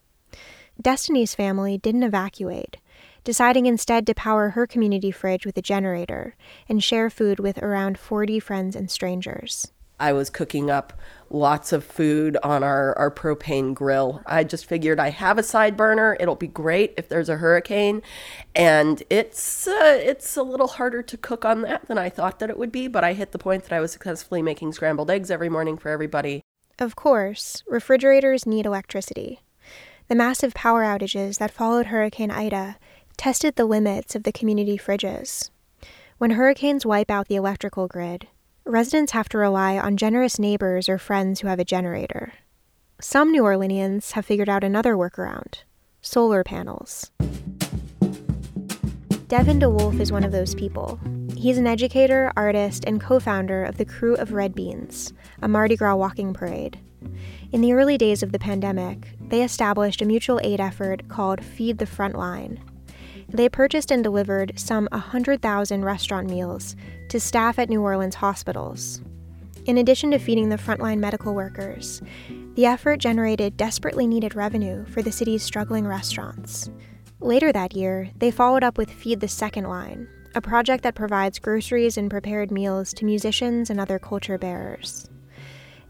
Destiny's 0.81 1.35
family 1.35 1.79
didn't 1.79 2.03
evacuate, 2.03 2.77
deciding 3.25 3.67
instead 3.67 4.07
to 4.07 4.15
power 4.15 4.51
her 4.51 4.67
community 4.67 5.11
fridge 5.11 5.47
with 5.47 5.57
a 5.57 5.63
generator 5.63 6.37
and 6.69 6.83
share 6.83 7.11
food 7.11 7.39
with 7.39 7.59
around 7.59 7.99
40 7.99 8.41
friends 8.41 8.77
and 8.77 8.91
strangers. 8.91 9.73
I 10.01 10.15
was 10.15 10.31
cooking 10.31 10.71
up 10.71 10.95
lots 11.29 11.73
of 11.73 11.85
food 11.85 12.39
on 12.43 12.65
our, 12.65 12.97
our 12.97 13.11
propane 13.11 13.75
grill. 13.75 14.23
I 14.25 14.45
just 14.45 14.65
figured 14.65 14.99
I 14.99 15.11
have 15.11 15.39
a 15.39 15.43
side 15.43 15.77
burner. 15.77 16.17
It'll 16.19 16.35
be 16.35 16.49
great 16.49 16.95
if 16.97 17.09
there's 17.09 17.29
a 17.29 17.37
hurricane. 17.37 18.01
And 18.55 19.03
it's 19.11 19.69
uh, 19.69 20.01
it's 20.03 20.37
a 20.37 20.43
little 20.43 20.69
harder 20.69 21.03
to 21.03 21.17
cook 21.19 21.45
on 21.45 21.61
that 21.63 21.87
than 21.87 21.99
I 21.99 22.09
thought 22.09 22.39
that 22.39 22.49
it 22.49 22.57
would 22.59 22.73
be, 22.73 22.89
but 22.89 23.05
I 23.05 23.13
hit 23.13 23.33
the 23.33 23.39
point 23.39 23.65
that 23.65 23.73
I 23.73 23.81
was 23.81 23.93
successfully 23.93 24.41
making 24.41 24.73
scrambled 24.73 25.11
eggs 25.11 25.31
every 25.31 25.51
morning 25.51 25.77
for 25.77 25.91
everybody. 25.91 26.41
Of 26.79 26.97
course, 26.97 27.63
refrigerators 27.69 28.47
need 28.47 28.65
electricity. 28.65 29.41
The 30.09 30.15
massive 30.15 30.55
power 30.55 30.83
outages 30.83 31.39
that 31.39 31.53
followed 31.53 31.87
Hurricane 31.87 32.31
Ida 32.31 32.79
tested 33.21 33.55
the 33.57 33.67
limits 33.67 34.15
of 34.15 34.23
the 34.23 34.33
community 34.33 34.79
fridges. 34.79 35.51
When 36.17 36.31
hurricanes 36.31 36.87
wipe 36.87 37.11
out 37.11 37.29
the 37.29 37.37
electrical 37.37 37.87
grid, 37.87 38.29
residents 38.65 39.13
have 39.13 39.29
to 39.29 39.37
rely 39.37 39.79
on 39.79 39.99
generous 39.99 40.39
neighbors 40.39 40.89
or 40.89 40.97
friends 40.97 41.41
who 41.41 41.49
have 41.49 41.59
a 41.59 41.65
generator. 41.65 42.33
Some 42.99 43.31
New 43.31 43.43
Orleanians 43.43 44.13
have 44.13 44.25
figured 44.25 44.49
out 44.49 44.65
another 44.65 44.97
workaround 44.97 45.65
solar 46.01 46.43
panels. 46.43 47.11
Devin 49.29 49.59
De 49.59 49.69
Wulf 49.69 50.01
is 50.01 50.11
one 50.11 50.25
of 50.25 50.33
those 50.33 50.55
people. 50.55 50.99
He's 51.37 51.59
an 51.59 51.67
educator, 51.67 52.33
artist, 52.39 52.85
and 52.87 53.03
co 53.03 53.21
founder 53.21 53.65
of 53.65 53.77
the 53.77 53.85
Krewe 53.85 54.19
of 54.19 54.33
Red 54.33 54.55
Beans, 54.55 55.13
a 55.43 55.47
Mardi 55.47 55.77
Gras 55.77 55.95
walking 55.95 56.33
parade. 56.33 56.79
In 57.53 57.61
the 57.61 57.75
early 57.75 57.99
days 57.99 58.23
of 58.23 58.33
the 58.33 58.39
pandemic, 58.39 59.09
they 59.29 59.43
established 59.43 60.01
a 60.01 60.07
mutual 60.07 60.41
aid 60.43 60.59
effort 60.59 61.07
called 61.09 61.45
Feed 61.45 61.77
the 61.77 61.85
Frontline. 61.85 62.61
They 63.33 63.49
purchased 63.49 63.91
and 63.91 64.03
delivered 64.03 64.53
some 64.57 64.89
100,000 64.93 65.85
restaurant 65.85 66.29
meals 66.29 66.75
to 67.11 67.21
staff 67.21 67.59
at 67.59 67.69
New 67.69 67.81
Orleans 67.81 68.17
hospitals. 68.17 69.01
In 69.67 69.79
addition 69.79 70.11
to 70.11 70.19
feeding 70.19 70.49
the 70.49 70.57
frontline 70.57 70.99
medical 70.99 71.35
workers, 71.35 72.03
the 72.55 72.67
effort 72.67 72.99
generated 72.99 73.57
desperately 73.57 74.07
needed 74.07 74.35
revenue 74.35 74.85
for 74.87 75.03
the 75.03 75.13
city's 75.13 75.43
struggling 75.43 75.87
restaurants. 75.87 76.71
Later 77.21 77.53
that 77.53 77.75
year, 77.75 78.11
they 78.19 78.31
followed 78.31 78.65
up 78.65 78.79
with 78.79 78.91
Feed 78.91 79.21
the 79.21 79.29
Second 79.29 79.65
Line, 79.65 80.09
a 80.35 80.41
project 80.41 80.83
that 80.83 80.95
provides 80.95 81.39
groceries 81.39 81.97
and 81.97 82.11
prepared 82.11 82.51
meals 82.51 82.93
to 82.95 83.05
musicians 83.05 83.71
and 83.71 83.79
other 83.79 83.99
culture 83.99 84.39
bearers. 84.39 85.09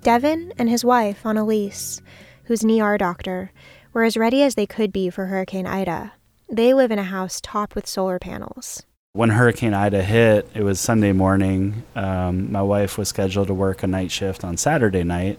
Devin 0.03 0.53
and 0.59 0.69
his 0.69 0.85
wife, 0.85 1.25
Annalise, 1.25 2.03
who's 2.45 2.65
an 2.65 2.81
ER 2.81 2.99
doctor, 2.99 3.53
were 3.93 4.03
as 4.03 4.17
ready 4.17 4.43
as 4.43 4.57
they 4.57 4.67
could 4.67 4.93
be 4.93 5.09
for 5.11 5.27
Hurricane 5.27 5.67
Ida. 5.67 6.13
They 6.53 6.75
live 6.75 6.91
in 6.91 6.99
a 6.99 7.05
house 7.05 7.41
topped 7.41 7.77
with 7.77 7.87
solar 7.87 8.19
panels. 8.19 8.83
When 9.13 9.31
Hurricane 9.31 9.73
Ida 9.73 10.03
hit, 10.03 10.51
it 10.53 10.65
was 10.65 10.81
Sunday 10.81 11.13
morning. 11.13 11.85
Um, 11.95 12.51
my 12.51 12.63
wife 12.63 12.99
was 12.99 13.09
scheduled 13.09 13.47
to 13.47 13.55
work 13.55 13.85
a 13.85 13.87
night 13.87 14.11
shift 14.11 14.43
on 14.43 14.57
Saturday 14.57 15.05
night. 15.05 15.39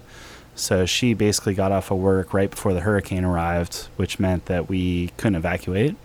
So 0.56 0.86
she 0.86 1.14
basically 1.14 1.54
got 1.54 1.74
off 1.74 1.92
of 1.92 1.98
work 1.98 2.34
right 2.34 2.50
before 2.50 2.74
the 2.74 2.80
hurricane 2.80 3.26
arrived, 3.26 3.90
which 3.98 4.20
meant 4.20 4.46
that 4.46 4.70
we 4.70 5.10
couldn't 5.18 5.36
evacuate. 5.36 5.98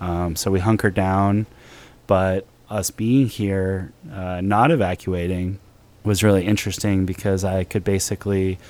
Um, 0.00 0.36
so 0.36 0.52
we 0.52 0.60
hunkered 0.60 0.94
down. 0.94 1.46
But 2.06 2.46
us 2.70 2.92
being 2.92 3.26
here, 3.26 3.92
uh, 4.12 4.40
not 4.40 4.70
evacuating, 4.70 5.58
was 6.04 6.22
really 6.22 6.44
interesting 6.44 7.06
because 7.06 7.42
I 7.42 7.64
could 7.64 7.82
basically 7.82 8.60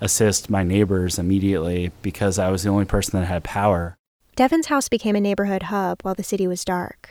assist 0.00 0.50
my 0.50 0.64
neighbors 0.64 1.16
immediately 1.16 1.92
because 2.02 2.40
I 2.40 2.50
was 2.50 2.64
the 2.64 2.70
only 2.70 2.86
person 2.86 3.20
that 3.20 3.26
had 3.26 3.44
power. 3.44 3.97
Devin's 4.38 4.66
house 4.66 4.88
became 4.88 5.16
a 5.16 5.20
neighborhood 5.20 5.64
hub 5.64 6.00
while 6.02 6.14
the 6.14 6.22
city 6.22 6.46
was 6.46 6.64
dark. 6.64 7.10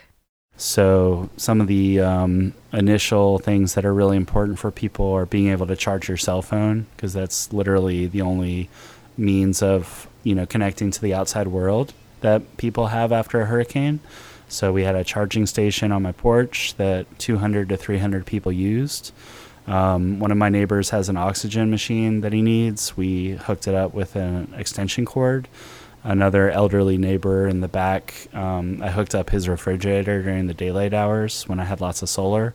So, 0.56 1.28
some 1.36 1.60
of 1.60 1.66
the 1.66 2.00
um, 2.00 2.54
initial 2.72 3.38
things 3.38 3.74
that 3.74 3.84
are 3.84 3.92
really 3.92 4.16
important 4.16 4.58
for 4.58 4.70
people 4.70 5.12
are 5.12 5.26
being 5.26 5.48
able 5.48 5.66
to 5.66 5.76
charge 5.76 6.08
your 6.08 6.16
cell 6.16 6.40
phone 6.40 6.86
because 6.96 7.12
that's 7.12 7.52
literally 7.52 8.06
the 8.06 8.22
only 8.22 8.70
means 9.18 9.62
of 9.62 10.08
you 10.22 10.34
know 10.34 10.46
connecting 10.46 10.90
to 10.90 11.02
the 11.02 11.12
outside 11.12 11.48
world 11.48 11.92
that 12.22 12.56
people 12.56 12.86
have 12.86 13.12
after 13.12 13.42
a 13.42 13.44
hurricane. 13.44 14.00
So 14.48 14.72
we 14.72 14.84
had 14.84 14.94
a 14.94 15.04
charging 15.04 15.44
station 15.44 15.92
on 15.92 16.02
my 16.02 16.12
porch 16.12 16.76
that 16.78 17.18
200 17.18 17.68
to 17.68 17.76
300 17.76 18.24
people 18.24 18.52
used. 18.52 19.12
Um, 19.66 20.18
one 20.18 20.30
of 20.30 20.38
my 20.38 20.48
neighbors 20.48 20.88
has 20.90 21.10
an 21.10 21.18
oxygen 21.18 21.68
machine 21.68 22.22
that 22.22 22.32
he 22.32 22.40
needs. 22.40 22.96
We 22.96 23.32
hooked 23.32 23.68
it 23.68 23.74
up 23.74 23.92
with 23.92 24.16
an 24.16 24.54
extension 24.56 25.04
cord 25.04 25.46
another 26.08 26.50
elderly 26.50 26.96
neighbor 26.96 27.46
in 27.46 27.60
the 27.60 27.68
back. 27.68 28.28
Um, 28.32 28.82
I 28.82 28.90
hooked 28.90 29.14
up 29.14 29.28
his 29.28 29.46
refrigerator 29.46 30.22
during 30.22 30.46
the 30.46 30.54
daylight 30.54 30.94
hours 30.94 31.46
when 31.46 31.60
I 31.60 31.64
had 31.64 31.82
lots 31.82 32.00
of 32.00 32.08
solar. 32.08 32.54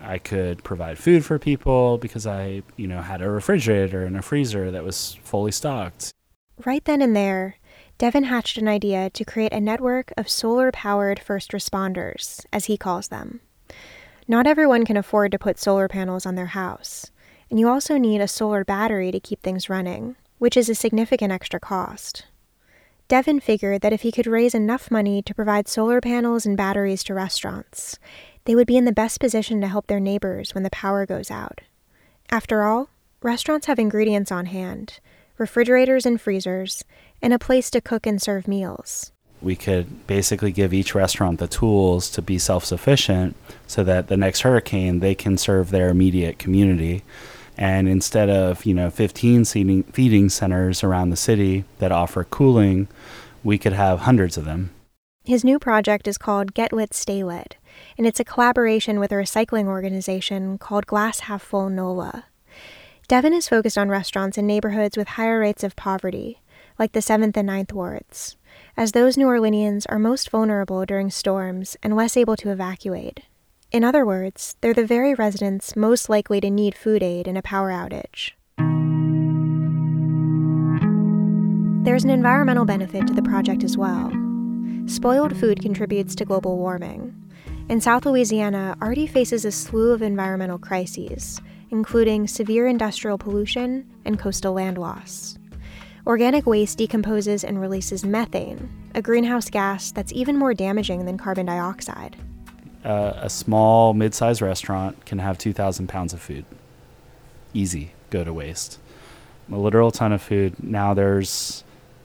I 0.00 0.18
could 0.18 0.62
provide 0.62 0.96
food 0.96 1.24
for 1.24 1.38
people 1.40 1.98
because 1.98 2.24
I, 2.24 2.62
you 2.76 2.86
know, 2.86 3.02
had 3.02 3.20
a 3.20 3.28
refrigerator 3.28 4.04
and 4.04 4.16
a 4.16 4.22
freezer 4.22 4.70
that 4.70 4.84
was 4.84 5.18
fully 5.24 5.50
stocked. 5.50 6.12
Right 6.64 6.84
then 6.84 7.02
and 7.02 7.16
there, 7.16 7.56
Devin 7.98 8.24
hatched 8.24 8.58
an 8.58 8.68
idea 8.68 9.10
to 9.10 9.24
create 9.24 9.52
a 9.52 9.60
network 9.60 10.12
of 10.16 10.28
solar 10.28 10.70
powered 10.70 11.18
first 11.18 11.50
responders, 11.50 12.46
as 12.52 12.66
he 12.66 12.76
calls 12.76 13.08
them. 13.08 13.40
Not 14.28 14.46
everyone 14.46 14.84
can 14.84 14.96
afford 14.96 15.32
to 15.32 15.38
put 15.38 15.58
solar 15.58 15.88
panels 15.88 16.26
on 16.26 16.36
their 16.36 16.46
house, 16.46 17.10
and 17.50 17.58
you 17.58 17.68
also 17.68 17.98
need 17.98 18.20
a 18.20 18.28
solar 18.28 18.64
battery 18.64 19.10
to 19.10 19.18
keep 19.18 19.42
things 19.42 19.68
running, 19.68 20.14
which 20.38 20.56
is 20.56 20.68
a 20.68 20.76
significant 20.76 21.32
extra 21.32 21.58
cost. 21.58 22.26
Devin 23.08 23.40
figured 23.40 23.82
that 23.82 23.92
if 23.92 24.02
he 24.02 24.12
could 24.12 24.26
raise 24.26 24.54
enough 24.54 24.90
money 24.90 25.22
to 25.22 25.34
provide 25.34 25.68
solar 25.68 26.00
panels 26.00 26.46
and 26.46 26.56
batteries 26.56 27.04
to 27.04 27.14
restaurants, 27.14 27.98
they 28.44 28.54
would 28.54 28.66
be 28.66 28.76
in 28.76 28.84
the 28.84 28.92
best 28.92 29.20
position 29.20 29.60
to 29.60 29.68
help 29.68 29.86
their 29.86 30.00
neighbors 30.00 30.54
when 30.54 30.64
the 30.64 30.70
power 30.70 31.04
goes 31.04 31.30
out. 31.30 31.60
After 32.30 32.62
all, 32.62 32.88
restaurants 33.22 33.66
have 33.66 33.78
ingredients 33.78 34.32
on 34.32 34.46
hand 34.46 35.00
refrigerators 35.38 36.06
and 36.06 36.20
freezers, 36.20 36.84
and 37.20 37.32
a 37.32 37.38
place 37.38 37.70
to 37.70 37.80
cook 37.80 38.06
and 38.06 38.20
serve 38.20 38.46
meals. 38.48 39.12
We 39.42 39.56
could 39.56 40.06
basically 40.06 40.52
give 40.52 40.72
each 40.72 40.94
restaurant 40.94 41.38
the 41.38 41.48
tools 41.48 42.08
to 42.10 42.22
be 42.22 42.38
self 42.38 42.64
sufficient 42.64 43.36
so 43.66 43.84
that 43.84 44.08
the 44.08 44.16
next 44.16 44.40
hurricane 44.40 45.00
they 45.00 45.14
can 45.14 45.36
serve 45.36 45.70
their 45.70 45.88
immediate 45.88 46.38
community. 46.38 47.02
And 47.56 47.88
instead 47.88 48.28
of, 48.30 48.64
you 48.66 48.74
know, 48.74 48.90
15 48.90 49.44
seating, 49.44 49.82
feeding 49.84 50.28
centers 50.28 50.82
around 50.82 51.10
the 51.10 51.16
city 51.16 51.64
that 51.78 51.92
offer 51.92 52.24
cooling, 52.24 52.88
we 53.42 53.58
could 53.58 53.72
have 53.72 54.00
hundreds 54.00 54.36
of 54.36 54.44
them. 54.44 54.70
His 55.24 55.44
new 55.44 55.58
project 55.58 56.06
is 56.06 56.18
called 56.18 56.52
Get 56.54 56.72
Lit 56.72 56.92
Stay 56.92 57.24
Lit, 57.24 57.56
and 57.96 58.06
it's 58.06 58.20
a 58.20 58.24
collaboration 58.24 59.00
with 59.00 59.12
a 59.12 59.14
recycling 59.14 59.66
organization 59.66 60.58
called 60.58 60.86
Glass 60.86 61.20
Half 61.20 61.42
Full 61.42 61.70
NOLA. 61.70 62.24
Devin 63.08 63.32
is 63.32 63.48
focused 63.48 63.78
on 63.78 63.88
restaurants 63.88 64.36
in 64.36 64.46
neighborhoods 64.46 64.96
with 64.96 65.08
higher 65.08 65.40
rates 65.40 65.62
of 65.64 65.76
poverty, 65.76 66.40
like 66.78 66.92
the 66.92 67.00
7th 67.00 67.36
and 67.36 67.48
9th 67.48 67.72
wards, 67.72 68.36
as 68.76 68.92
those 68.92 69.16
New 69.16 69.26
Orleanians 69.26 69.86
are 69.88 69.98
most 69.98 70.30
vulnerable 70.30 70.84
during 70.84 71.10
storms 71.10 71.76
and 71.82 71.94
less 71.94 72.16
able 72.16 72.36
to 72.36 72.50
evacuate. 72.50 73.20
In 73.74 73.82
other 73.82 74.06
words, 74.06 74.54
they're 74.60 74.72
the 74.72 74.86
very 74.86 75.14
residents 75.14 75.74
most 75.74 76.08
likely 76.08 76.40
to 76.40 76.48
need 76.48 76.76
food 76.76 77.02
aid 77.02 77.26
in 77.26 77.36
a 77.36 77.42
power 77.42 77.72
outage. 77.72 78.30
There's 81.84 82.04
an 82.04 82.10
environmental 82.10 82.66
benefit 82.66 83.08
to 83.08 83.12
the 83.12 83.22
project 83.22 83.64
as 83.64 83.76
well. 83.76 84.12
Spoiled 84.86 85.36
food 85.36 85.60
contributes 85.60 86.14
to 86.14 86.24
global 86.24 86.56
warming, 86.56 87.20
and 87.68 87.82
South 87.82 88.06
Louisiana 88.06 88.76
already 88.80 89.08
faces 89.08 89.44
a 89.44 89.50
slew 89.50 89.90
of 89.90 90.02
environmental 90.02 90.58
crises, 90.58 91.40
including 91.70 92.28
severe 92.28 92.68
industrial 92.68 93.18
pollution 93.18 93.90
and 94.04 94.20
coastal 94.20 94.52
land 94.52 94.78
loss. 94.78 95.36
Organic 96.06 96.46
waste 96.46 96.78
decomposes 96.78 97.42
and 97.42 97.60
releases 97.60 98.04
methane, 98.04 98.70
a 98.94 99.02
greenhouse 99.02 99.50
gas 99.50 99.90
that's 99.90 100.12
even 100.12 100.38
more 100.38 100.54
damaging 100.54 101.06
than 101.06 101.18
carbon 101.18 101.46
dioxide. 101.46 102.16
Uh, 102.84 103.14
a 103.16 103.30
small, 103.30 103.94
mid 103.94 104.14
sized 104.14 104.42
restaurant 104.42 105.06
can 105.06 105.18
have 105.18 105.38
2,000 105.38 105.88
pounds 105.88 106.12
of 106.12 106.20
food. 106.20 106.44
Easy, 107.54 107.92
go 108.10 108.24
to 108.24 108.32
waste. 108.32 108.78
A 109.50 109.56
literal 109.56 109.90
ton 109.90 110.12
of 110.12 110.22
food. 110.22 110.62
Now 110.62 110.94
there's 110.94 111.64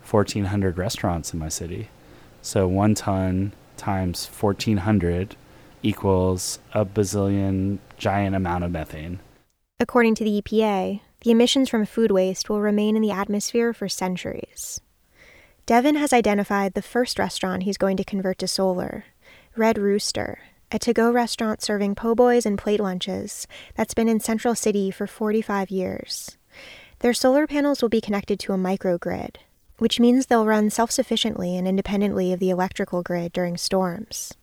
1,400 0.09 0.77
restaurants 0.77 1.33
in 1.33 1.39
my 1.39 1.49
city. 1.49 1.89
So 2.41 2.67
one 2.67 2.95
ton 2.95 3.53
times 3.77 4.27
1,400 4.27 5.35
equals 5.83 6.59
a 6.73 6.85
bazillion 6.85 7.79
giant 7.97 8.35
amount 8.35 8.63
of 8.63 8.71
methane. 8.71 9.19
According 9.79 10.15
to 10.15 10.23
the 10.23 10.41
EPA, 10.41 11.01
the 11.21 11.31
emissions 11.31 11.69
from 11.69 11.85
food 11.85 12.11
waste 12.11 12.49
will 12.49 12.61
remain 12.61 12.95
in 12.95 13.01
the 13.01 13.11
atmosphere 13.11 13.73
for 13.73 13.89
centuries. 13.89 14.81
Devin 15.65 15.95
has 15.95 16.11
identified 16.11 16.73
the 16.73 16.81
first 16.81 17.19
restaurant 17.19 17.63
he's 17.63 17.77
going 17.77 17.97
to 17.97 18.03
convert 18.03 18.39
to 18.39 18.47
solar 18.47 19.05
Red 19.55 19.77
Rooster, 19.77 20.39
a 20.71 20.79
to 20.79 20.93
go 20.93 21.11
restaurant 21.11 21.61
serving 21.61 21.95
po' 21.95 22.15
boys 22.15 22.45
and 22.45 22.57
plate 22.57 22.79
lunches 22.79 23.47
that's 23.75 23.93
been 23.93 24.07
in 24.07 24.19
Central 24.19 24.55
City 24.55 24.91
for 24.91 25.07
45 25.07 25.71
years. 25.71 26.37
Their 26.99 27.13
solar 27.13 27.47
panels 27.47 27.81
will 27.81 27.89
be 27.89 28.01
connected 28.01 28.39
to 28.41 28.53
a 28.53 28.57
microgrid, 28.57 29.37
which 29.77 29.99
means 29.99 30.25
they'll 30.25 30.45
run 30.45 30.69
self 30.69 30.91
sufficiently 30.91 31.57
and 31.57 31.67
independently 31.67 32.33
of 32.33 32.39
the 32.39 32.49
electrical 32.49 33.01
grid 33.01 33.33
during 33.33 33.57
storms. 33.57 34.33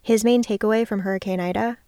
His 0.00 0.24
main 0.24 0.42
takeaway 0.42 0.86
from 0.86 1.00
Hurricane 1.00 1.40
Ida 1.40 1.78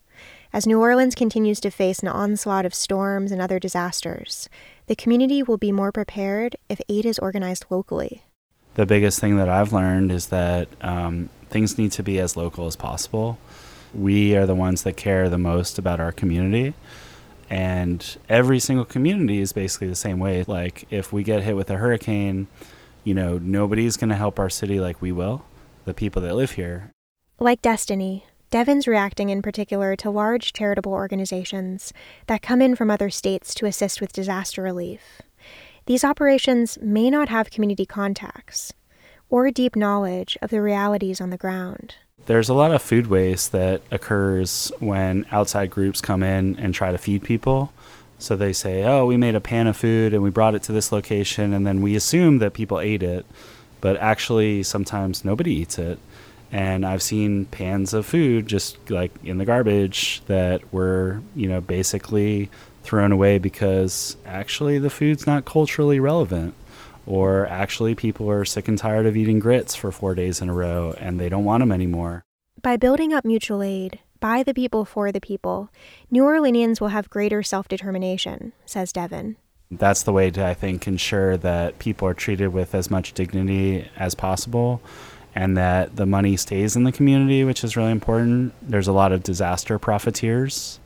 as 0.53 0.67
New 0.67 0.81
Orleans 0.81 1.15
continues 1.15 1.61
to 1.61 1.71
face 1.71 2.01
an 2.01 2.09
onslaught 2.09 2.67
of 2.67 2.75
storms 2.75 3.31
and 3.31 3.41
other 3.41 3.61
disasters, 3.61 4.49
the 4.87 4.97
community 4.97 5.45
will 5.45 5.59
be 5.59 5.71
more 5.71 5.93
prepared 5.93 6.57
if 6.69 6.81
aid 6.89 7.07
is 7.07 7.21
organized 7.21 7.67
locally. 7.71 8.25
The 8.75 8.85
biggest 8.85 9.21
thing 9.21 9.37
that 9.37 9.49
I've 9.49 9.73
learned 9.73 10.11
is 10.11 10.27
that 10.27 10.67
um, 10.81 11.29
things 11.51 11.79
need 11.79 11.93
to 11.93 12.03
be 12.03 12.19
as 12.19 12.37
local 12.37 12.67
as 12.67 12.75
possible. 12.75 13.39
We 13.95 14.37
are 14.37 14.47
the 14.47 14.55
ones 14.55 14.83
that 14.83 14.97
care 14.97 15.29
the 15.29 15.39
most 15.39 15.79
about 15.79 16.01
our 16.01 16.13
community. 16.13 16.75
And 17.49 18.17
every 18.29 18.61
single 18.61 18.85
community 18.85 19.41
is 19.41 19.53
basically 19.53 19.89
the 19.89 19.97
same 19.97 20.19
way. 20.19 20.45
Like, 20.47 20.87
if 20.91 21.13
we 21.13 21.23
get 21.25 21.43
hit 21.43 21.57
with 21.57 21.69
a 21.71 21.77
hurricane, 21.77 22.47
you 23.03 23.15
know, 23.15 23.39
nobody's 23.39 23.97
going 23.97 24.11
to 24.11 24.17
help 24.17 24.39
our 24.39 24.51
city 24.51 24.79
like 24.79 25.03
we 25.03 25.11
will, 25.11 25.45
the 25.85 25.95
people 25.95 26.23
that 26.23 26.37
live 26.37 26.53
here. 26.53 26.93
Like 27.41 27.61
Destiny, 27.63 28.27
Devin's 28.51 28.87
reacting 28.87 29.31
in 29.31 29.43
particular 29.43 29.97
to 29.97 30.11
large 30.11 30.53
charitable 30.53 30.93
organizations 30.93 31.93
that 32.27 32.43
come 32.43 32.61
in 32.61 32.77
from 32.77 32.91
other 32.91 33.11
states 33.11 33.55
to 33.55 33.67
assist 33.67 34.01
with 34.01 34.13
disaster 34.13 34.63
relief. 34.63 35.23
These 35.87 36.05
operations 36.05 36.79
may 36.81 37.11
not 37.11 37.29
have 37.29 37.51
community 37.51 37.87
contacts 37.87 38.73
or 39.29 39.51
deep 39.51 39.75
knowledge 39.75 40.37
of 40.43 40.51
the 40.51 40.61
realities 40.61 41.21
on 41.21 41.31
the 41.31 41.37
ground. 41.37 41.95
There's 42.27 42.49
a 42.49 42.55
lot 42.55 42.73
of 42.73 42.83
food 42.83 43.09
waste 43.09 43.53
that 43.53 43.83
occurs 43.91 44.71
when 44.79 45.27
outside 45.33 45.71
groups 45.71 46.01
come 46.01 46.23
in 46.23 46.57
and 46.59 46.73
try 46.73 46.93
to 46.93 46.99
feed 46.99 47.25
people. 47.25 47.73
So 48.19 48.37
they 48.37 48.53
say, 48.53 48.85
oh, 48.85 49.07
we 49.07 49.17
made 49.17 49.35
a 49.35 49.41
pan 49.41 49.67
of 49.67 49.77
food 49.77 50.13
and 50.13 50.23
we 50.23 50.31
brought 50.31 50.55
it 50.55 50.63
to 50.65 50.73
this 50.73 50.93
location, 50.93 51.55
and 51.55 51.67
then 51.67 51.81
we 51.81 51.97
assume 51.97 52.39
that 52.39 52.53
people 52.53 52.79
ate 52.79 53.03
it. 53.03 53.27
But 53.81 53.97
actually, 53.97 54.63
sometimes 54.63 55.25
nobody 55.25 55.55
eats 55.55 55.79
it 55.79 55.99
and 56.53 56.85
I've 56.85 57.03
seen 57.03 57.47
pans 57.47 57.95
of 57.95 58.07
food 58.07 58.47
just 58.47 58.91
like 58.91 59.13
in 59.23 59.39
the 59.39 59.45
garbage 59.45 60.23
that 60.27 60.73
were, 60.73 61.23
you 61.37 61.49
know, 61.49 61.61
basically 61.61 62.51
thrown 62.83 63.13
away 63.13 63.39
because 63.39 64.17
actually 64.27 64.79
the 64.79 64.91
food's 64.91 65.27
not 65.27 65.45
culturally 65.45 66.01
relevant 66.01 66.55
or 67.11 67.47
actually 67.49 67.95
people 67.95 68.31
are 68.31 68.45
sick 68.45 68.69
and 68.69 68.79
tired 68.79 69.05
of 69.05 69.17
eating 69.17 69.41
grits 69.41 69.75
for 69.75 69.91
4 69.91 70.15
days 70.15 70.41
in 70.41 70.49
a 70.49 70.55
row 70.55 70.95
and 70.99 71.19
they 71.19 71.29
don't 71.29 71.45
want 71.45 71.61
them 71.61 71.73
anymore. 71.73 72.23
By 72.63 72.77
building 72.77 73.13
up 73.13 73.25
mutual 73.25 73.63
aid, 73.63 73.99
by 74.21 74.43
the 74.43 74.55
people 74.55 74.85
for 74.85 75.11
the 75.11 75.21
people, 75.21 75.71
New 76.11 76.23
Orleanians 76.23 76.81
will 76.81 76.89
have 76.89 77.11
greater 77.11 77.43
self-determination, 77.43 78.53
says 78.65 78.93
Devin. 78.93 79.37
That's 79.71 80.03
the 80.03 80.13
way 80.13 80.31
to 80.31 80.47
I 80.47 80.55
think 80.55 80.87
ensure 80.87 81.37
that 81.39 81.79
people 81.79 82.07
are 82.07 82.15
treated 82.15 82.49
with 82.49 82.75
as 82.75 82.91
much 82.91 83.13
dignity 83.13 83.89
as 83.97 84.15
possible 84.15 84.81
and 85.35 85.57
that 85.57 85.97
the 85.97 86.07
money 86.07 86.37
stays 86.37 86.77
in 86.77 86.85
the 86.85 86.93
community, 86.93 87.45
which 87.45 87.65
is 87.65 87.77
really 87.77 87.93
important. 87.93 88.53
There's 88.63 88.89
a 88.89 88.93
lot 88.93 89.13
of 89.13 89.23
disaster 89.23 89.79
profiteers 89.79 90.81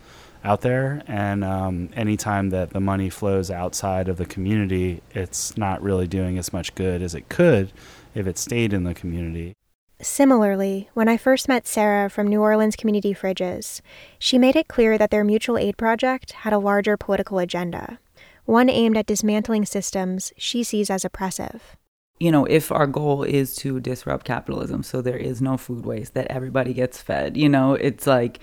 out 0.44 0.60
there, 0.60 1.02
and 1.06 1.42
um, 1.42 1.88
anytime 1.94 2.50
that 2.50 2.70
the 2.70 2.80
money 2.80 3.08
flows 3.08 3.50
outside 3.50 4.08
of 4.08 4.18
the 4.18 4.26
community, 4.26 5.02
it's 5.12 5.56
not 5.56 5.82
really 5.82 6.06
doing 6.06 6.38
as 6.38 6.52
much 6.52 6.74
good 6.74 7.02
as 7.02 7.14
it 7.14 7.28
could 7.28 7.72
if 8.14 8.26
it 8.26 8.38
stayed 8.38 8.72
in 8.72 8.84
the 8.84 8.94
community. 8.94 9.54
Similarly, 10.00 10.90
when 10.92 11.08
I 11.08 11.16
first 11.16 11.48
met 11.48 11.66
Sarah 11.66 12.10
from 12.10 12.28
New 12.28 12.42
Orleans 12.42 12.76
Community 12.76 13.14
Fridges, 13.14 13.80
she 14.18 14.38
made 14.38 14.54
it 14.54 14.68
clear 14.68 14.98
that 14.98 15.10
their 15.10 15.24
mutual 15.24 15.56
aid 15.56 15.78
project 15.78 16.32
had 16.32 16.52
a 16.52 16.58
larger 16.58 16.96
political 16.96 17.38
agenda, 17.38 17.98
one 18.44 18.68
aimed 18.68 18.98
at 18.98 19.06
dismantling 19.06 19.64
systems 19.64 20.32
she 20.36 20.62
sees 20.62 20.90
as 20.90 21.04
oppressive 21.04 21.76
you 22.20 22.30
know, 22.30 22.44
if 22.44 22.70
our 22.70 22.86
goal 22.86 23.22
is 23.22 23.56
to 23.56 23.80
disrupt 23.80 24.24
capitalism 24.24 24.82
so 24.82 25.02
there 25.02 25.16
is 25.16 25.42
no 25.42 25.56
food 25.56 25.84
waste, 25.84 26.14
that 26.14 26.28
everybody 26.30 26.72
gets 26.72 27.02
fed, 27.02 27.36
you 27.36 27.48
know, 27.48 27.74
it's 27.74 28.06
like, 28.06 28.38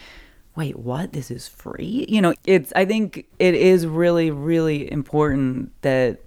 wait, 0.55 0.77
what? 0.77 1.13
This 1.13 1.31
is 1.31 1.47
free? 1.47 2.05
You 2.09 2.21
know, 2.21 2.33
it's, 2.45 2.73
I 2.75 2.85
think 2.85 3.25
it 3.39 3.55
is 3.55 3.87
really, 3.87 4.31
really 4.31 4.91
important 4.91 5.71
that, 5.81 6.19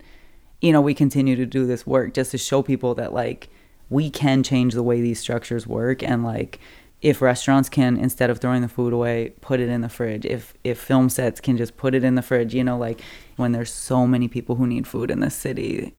you 0.60 0.72
know, 0.72 0.80
we 0.80 0.94
continue 0.94 1.36
to 1.36 1.46
do 1.46 1.66
this 1.66 1.86
work 1.86 2.14
just 2.14 2.30
to 2.30 2.38
show 2.38 2.62
people 2.62 2.94
that, 2.94 3.12
like, 3.12 3.48
we 3.90 4.10
can 4.10 4.42
change 4.42 4.74
the 4.74 4.82
way 4.82 5.00
these 5.00 5.20
structures 5.20 5.66
work 5.66 6.02
and, 6.02 6.24
like, 6.24 6.58
if 7.02 7.20
restaurants 7.20 7.68
can 7.68 7.98
instead 7.98 8.30
of 8.30 8.38
throwing 8.38 8.62
the 8.62 8.68
food 8.68 8.90
away 8.90 9.34
put 9.42 9.60
it 9.60 9.68
in 9.68 9.82
the 9.82 9.90
fridge 9.90 10.24
if 10.24 10.54
if 10.64 10.80
film 10.80 11.10
sets 11.10 11.38
can 11.38 11.54
just 11.54 11.76
put 11.76 11.94
it 11.94 12.02
in 12.02 12.14
the 12.14 12.22
fridge 12.22 12.54
you 12.54 12.64
know 12.64 12.78
like 12.78 13.02
when 13.36 13.52
there's 13.52 13.70
so 13.70 14.06
many 14.06 14.26
people 14.26 14.54
who 14.56 14.66
need 14.66 14.86
food 14.86 15.10
in 15.10 15.20
this 15.20 15.34
city 15.34 15.92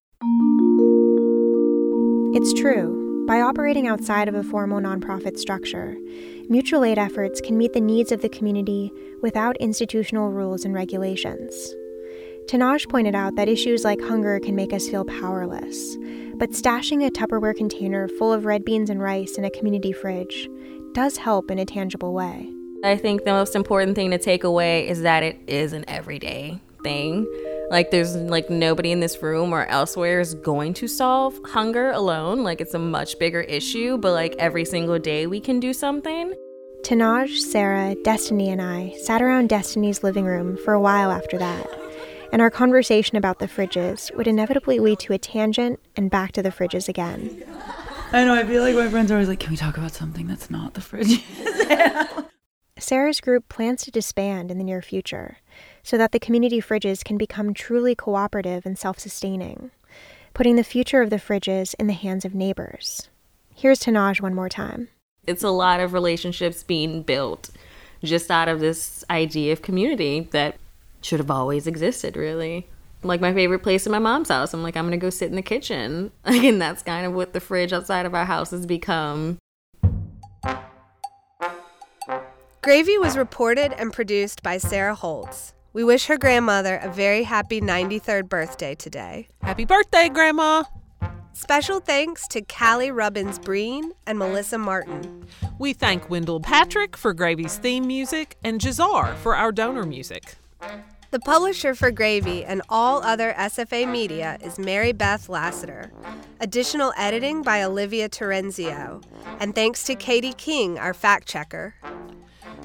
It's 2.36 2.54
true. 2.54 3.26
By 3.28 3.40
operating 3.40 3.88
outside 3.88 4.28
of 4.28 4.36
a 4.36 4.44
formal 4.44 4.82
nonprofit 4.82 5.38
structure, 5.38 5.96
mutual 6.50 6.84
aid 6.84 6.98
efforts 6.98 7.42
can 7.42 7.58
meet 7.58 7.74
the 7.74 7.82
needs 7.82 8.12
of 8.12 8.22
the 8.22 8.30
community 8.30 8.92
without 9.22 9.58
institutional 9.58 10.30
rules 10.30 10.66
and 10.66 10.74
regulations. 10.74 11.74
Tanaj 12.48 12.88
pointed 12.90 13.16
out 13.16 13.36
that 13.36 13.50
issues 13.50 13.84
like 13.84 14.00
hunger 14.02 14.40
can 14.40 14.56
make 14.56 14.72
us 14.72 14.88
feel 14.88 15.04
powerless, 15.06 15.98
but 16.36 16.52
stashing 16.52 17.06
a 17.06 17.10
Tupperware 17.10 17.56
container 17.56 18.08
full 18.08 18.32
of 18.32 18.46
red 18.46 18.64
beans 18.64 18.90
and 18.90 19.02
rice 19.02 19.38
in 19.38 19.46
a 19.46 19.50
community 19.50 19.92
fridge 19.92 20.48
does 20.94 21.18
help 21.18 21.50
in 21.50 21.58
a 21.58 21.66
tangible 21.66 22.14
way. 22.14 22.48
I 22.84 22.98
think 22.98 23.24
the 23.24 23.32
most 23.32 23.56
important 23.56 23.96
thing 23.96 24.12
to 24.12 24.20
take 24.20 24.44
away 24.44 24.88
is 24.88 25.02
that 25.02 25.24
it 25.24 25.40
is 25.48 25.74
an 25.74 25.86
everyday 25.88 26.60
thing. 26.84 27.26
Like 27.70 27.92
there's 27.92 28.16
like 28.16 28.50
nobody 28.50 28.92
in 28.92 29.00
this 29.00 29.22
room 29.22 29.54
or 29.54 29.66
elsewhere 29.66 30.20
is 30.20 30.36
going 30.36 30.74
to 30.76 30.88
solve 30.88 31.40
hunger 31.46 31.92
alone. 31.92 32.44
Like 32.44 32.62
it's 32.62 32.74
a 32.74 32.80
much 32.80 33.18
bigger 33.18 33.42
issue, 33.42 33.98
but 33.98 34.12
like 34.12 34.36
every 34.38 34.66
single 34.66 35.00
day 35.00 35.28
we 35.28 35.40
can 35.40 35.60
do 35.60 35.74
something. 35.74 36.34
Tanaj, 36.84 37.40
Sarah, 37.40 37.96
Destiny, 38.04 38.50
and 38.50 38.62
I 38.62 38.94
sat 39.02 39.22
around 39.22 39.50
Destiny's 39.50 40.04
living 40.04 40.26
room 40.26 40.56
for 40.56 40.74
a 40.74 40.80
while 40.80 41.10
after 41.10 41.36
that, 41.40 41.68
and 42.32 42.44
our 42.44 42.52
conversation 42.52 43.18
about 43.18 43.40
the 43.40 43.48
fridges 43.48 44.16
would 44.16 44.28
inevitably 44.28 44.78
lead 44.78 45.00
to 45.00 45.14
a 45.14 45.18
tangent 45.18 45.80
and 45.96 46.12
back 46.12 46.32
to 46.34 46.44
the 46.44 46.52
fridges 46.52 46.88
again. 46.88 47.44
I 48.12 48.24
know. 48.24 48.36
I 48.36 48.46
feel 48.46 48.62
like 48.62 48.76
my 48.76 48.88
friends 48.88 49.12
are 49.12 49.16
always 49.16 49.28
like, 49.28 49.40
"Can 49.40 49.50
we 49.50 49.58
talk 49.58 49.78
about 49.78 49.94
something 49.94 50.28
that's 50.28 50.52
not 50.52 50.76
the 50.76 50.82
fridges? 50.82 52.26
Sarah's 52.80 53.20
group 53.20 53.50
plans 53.50 53.84
to 53.84 53.92
disband 53.92 54.52
in 54.52 54.60
the 54.60 54.64
near 54.64 54.82
future 54.82 55.38
so 55.86 56.00
that 56.00 56.12
the 56.12 56.20
community 56.20 56.60
fridges 56.60 57.06
can 57.06 57.16
become 57.16 57.54
truly 57.54 57.94
cooperative 57.94 58.66
and 58.66 58.76
self 58.76 58.98
sustaining, 58.98 59.70
putting 60.34 60.56
the 60.56 60.64
future 60.64 61.04
of 61.04 61.12
the 61.12 61.18
fridges 61.18 61.76
in 61.80 61.86
the 61.86 61.94
hands 61.94 62.26
of 62.26 62.34
neighbors. 62.34 63.08
Here's 63.54 63.80
Tanaj 63.80 64.20
one 64.20 64.34
more 64.34 64.50
time. 64.50 64.90
It's 65.28 65.44
a 65.44 65.52
lot 65.52 65.80
of 65.80 65.94
relationships 65.94 66.64
being 66.64 67.04
built 67.04 67.52
just 68.04 68.32
out 68.32 68.48
of 68.48 68.60
this 68.60 69.06
idea 69.12 69.54
of 69.54 69.62
community 69.62 70.28
that 70.32 70.58
should 71.02 71.20
have 71.20 71.30
always 71.30 71.68
existed, 71.68 72.18
really. 72.18 72.68
Like 73.04 73.22
my 73.22 73.32
favorite 73.32 73.62
place 73.62 73.86
in 73.86 73.92
my 73.92 74.00
mom's 74.00 74.30
house. 74.30 74.56
I'm 74.56 74.64
like, 74.64 74.76
I'm 74.76 74.86
gonna 74.86 74.98
go 74.98 75.12
sit 75.12 75.30
in 75.30 75.36
the 75.36 75.44
kitchen. 75.44 76.12
and 76.26 76.60
that's 76.60 76.82
kind 76.82 77.06
of 77.06 77.14
what 77.14 77.34
the 77.34 77.40
fridge 77.40 77.72
outside 77.72 78.08
of 78.08 78.16
our 78.16 78.26
house 78.26 78.50
has 78.50 78.66
become. 78.66 79.38
Gravy 82.64 82.98
was 82.98 83.16
reported 83.16 83.72
and 83.74 83.94
produced 83.94 84.42
by 84.42 84.58
Sarah 84.58 84.96
Holtz. 84.96 85.54
We 85.76 85.84
wish 85.84 86.06
her 86.06 86.18
grandmother 86.18 86.78
a 86.78 86.90
very 86.90 87.24
happy 87.24 87.60
93rd 87.60 88.30
birthday 88.30 88.76
today. 88.76 89.28
Happy 89.42 89.66
birthday, 89.66 90.08
Grandma! 90.08 90.64
Special 91.34 91.82
thanks 91.82 92.30
to 92.30 92.42
Callie 92.42 92.92
Rubbins 92.92 93.40
Breen 93.40 93.92
and 94.08 94.18
Melissa 94.18 94.58
Martin. 94.58 95.28
We 95.60 95.74
thank 95.74 96.10
Wendell 96.10 96.40
Patrick 96.40 96.96
for 96.96 97.14
Gravy's 97.14 97.58
theme 97.58 97.86
music 97.88 98.38
and 98.42 98.62
Jazar 98.62 99.18
for 99.18 99.36
our 99.36 99.52
donor 99.52 99.84
music. 99.84 100.36
The 101.12 101.20
publisher 101.20 101.76
for 101.76 101.92
Gravy 101.92 102.46
and 102.46 102.62
all 102.70 103.04
other 103.04 103.34
SFA 103.38 103.86
media 103.86 104.38
is 104.42 104.58
Mary 104.58 104.94
Beth 104.94 105.28
Lassiter. 105.28 105.92
Additional 106.40 106.94
editing 106.96 107.42
by 107.42 107.62
Olivia 107.62 108.08
Terenzio. 108.08 109.04
And 109.42 109.54
thanks 109.54 109.84
to 109.84 109.96
Katie 109.96 110.32
King, 110.32 110.80
our 110.80 110.94
fact 110.94 111.28
checker. 111.28 111.76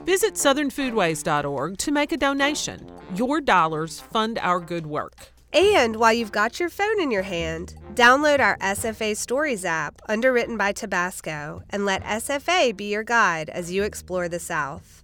Visit 0.04 0.34
southernfoodways.org 0.34 1.78
to 1.78 1.92
make 1.92 2.12
a 2.12 2.16
donation. 2.16 2.90
Your 3.14 3.40
dollars 3.40 4.00
fund 4.00 4.38
our 4.40 4.60
good 4.60 4.86
work. 4.86 5.32
And 5.52 5.96
while 5.96 6.12
you've 6.12 6.32
got 6.32 6.60
your 6.60 6.68
phone 6.68 7.00
in 7.00 7.10
your 7.10 7.22
hand, 7.22 7.74
download 7.94 8.38
our 8.40 8.56
SFA 8.58 9.16
Stories 9.16 9.64
app, 9.64 10.00
underwritten 10.08 10.56
by 10.56 10.72
Tabasco, 10.72 11.62
and 11.70 11.84
let 11.84 12.04
SFA 12.04 12.76
be 12.76 12.90
your 12.92 13.02
guide 13.02 13.50
as 13.50 13.72
you 13.72 13.82
explore 13.82 14.28
the 14.28 14.38
South. 14.38 15.02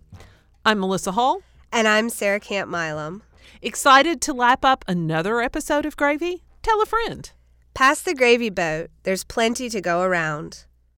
I'm 0.65 0.79
Melissa 0.79 1.13
Hall. 1.13 1.43
And 1.73 1.89
I'm 1.89 2.09
Sarah 2.09 2.41
Camp 2.41 2.71
Milam. 2.71 3.23
Excited 3.61 4.21
to 4.23 4.33
lap 4.33 4.65
up 4.65 4.85
another 4.87 5.41
episode 5.41 5.85
of 5.85 5.97
Gravy? 5.97 6.43
Tell 6.63 6.81
a 6.81 6.87
friend. 6.87 7.31
Pass 7.75 8.01
the 8.01 8.15
gravy 8.15 8.51
boat, 8.51 8.89
there's 9.03 9.25
plenty 9.25 9.69
to 9.69 9.81
go 9.81 10.01
around. 10.03 10.66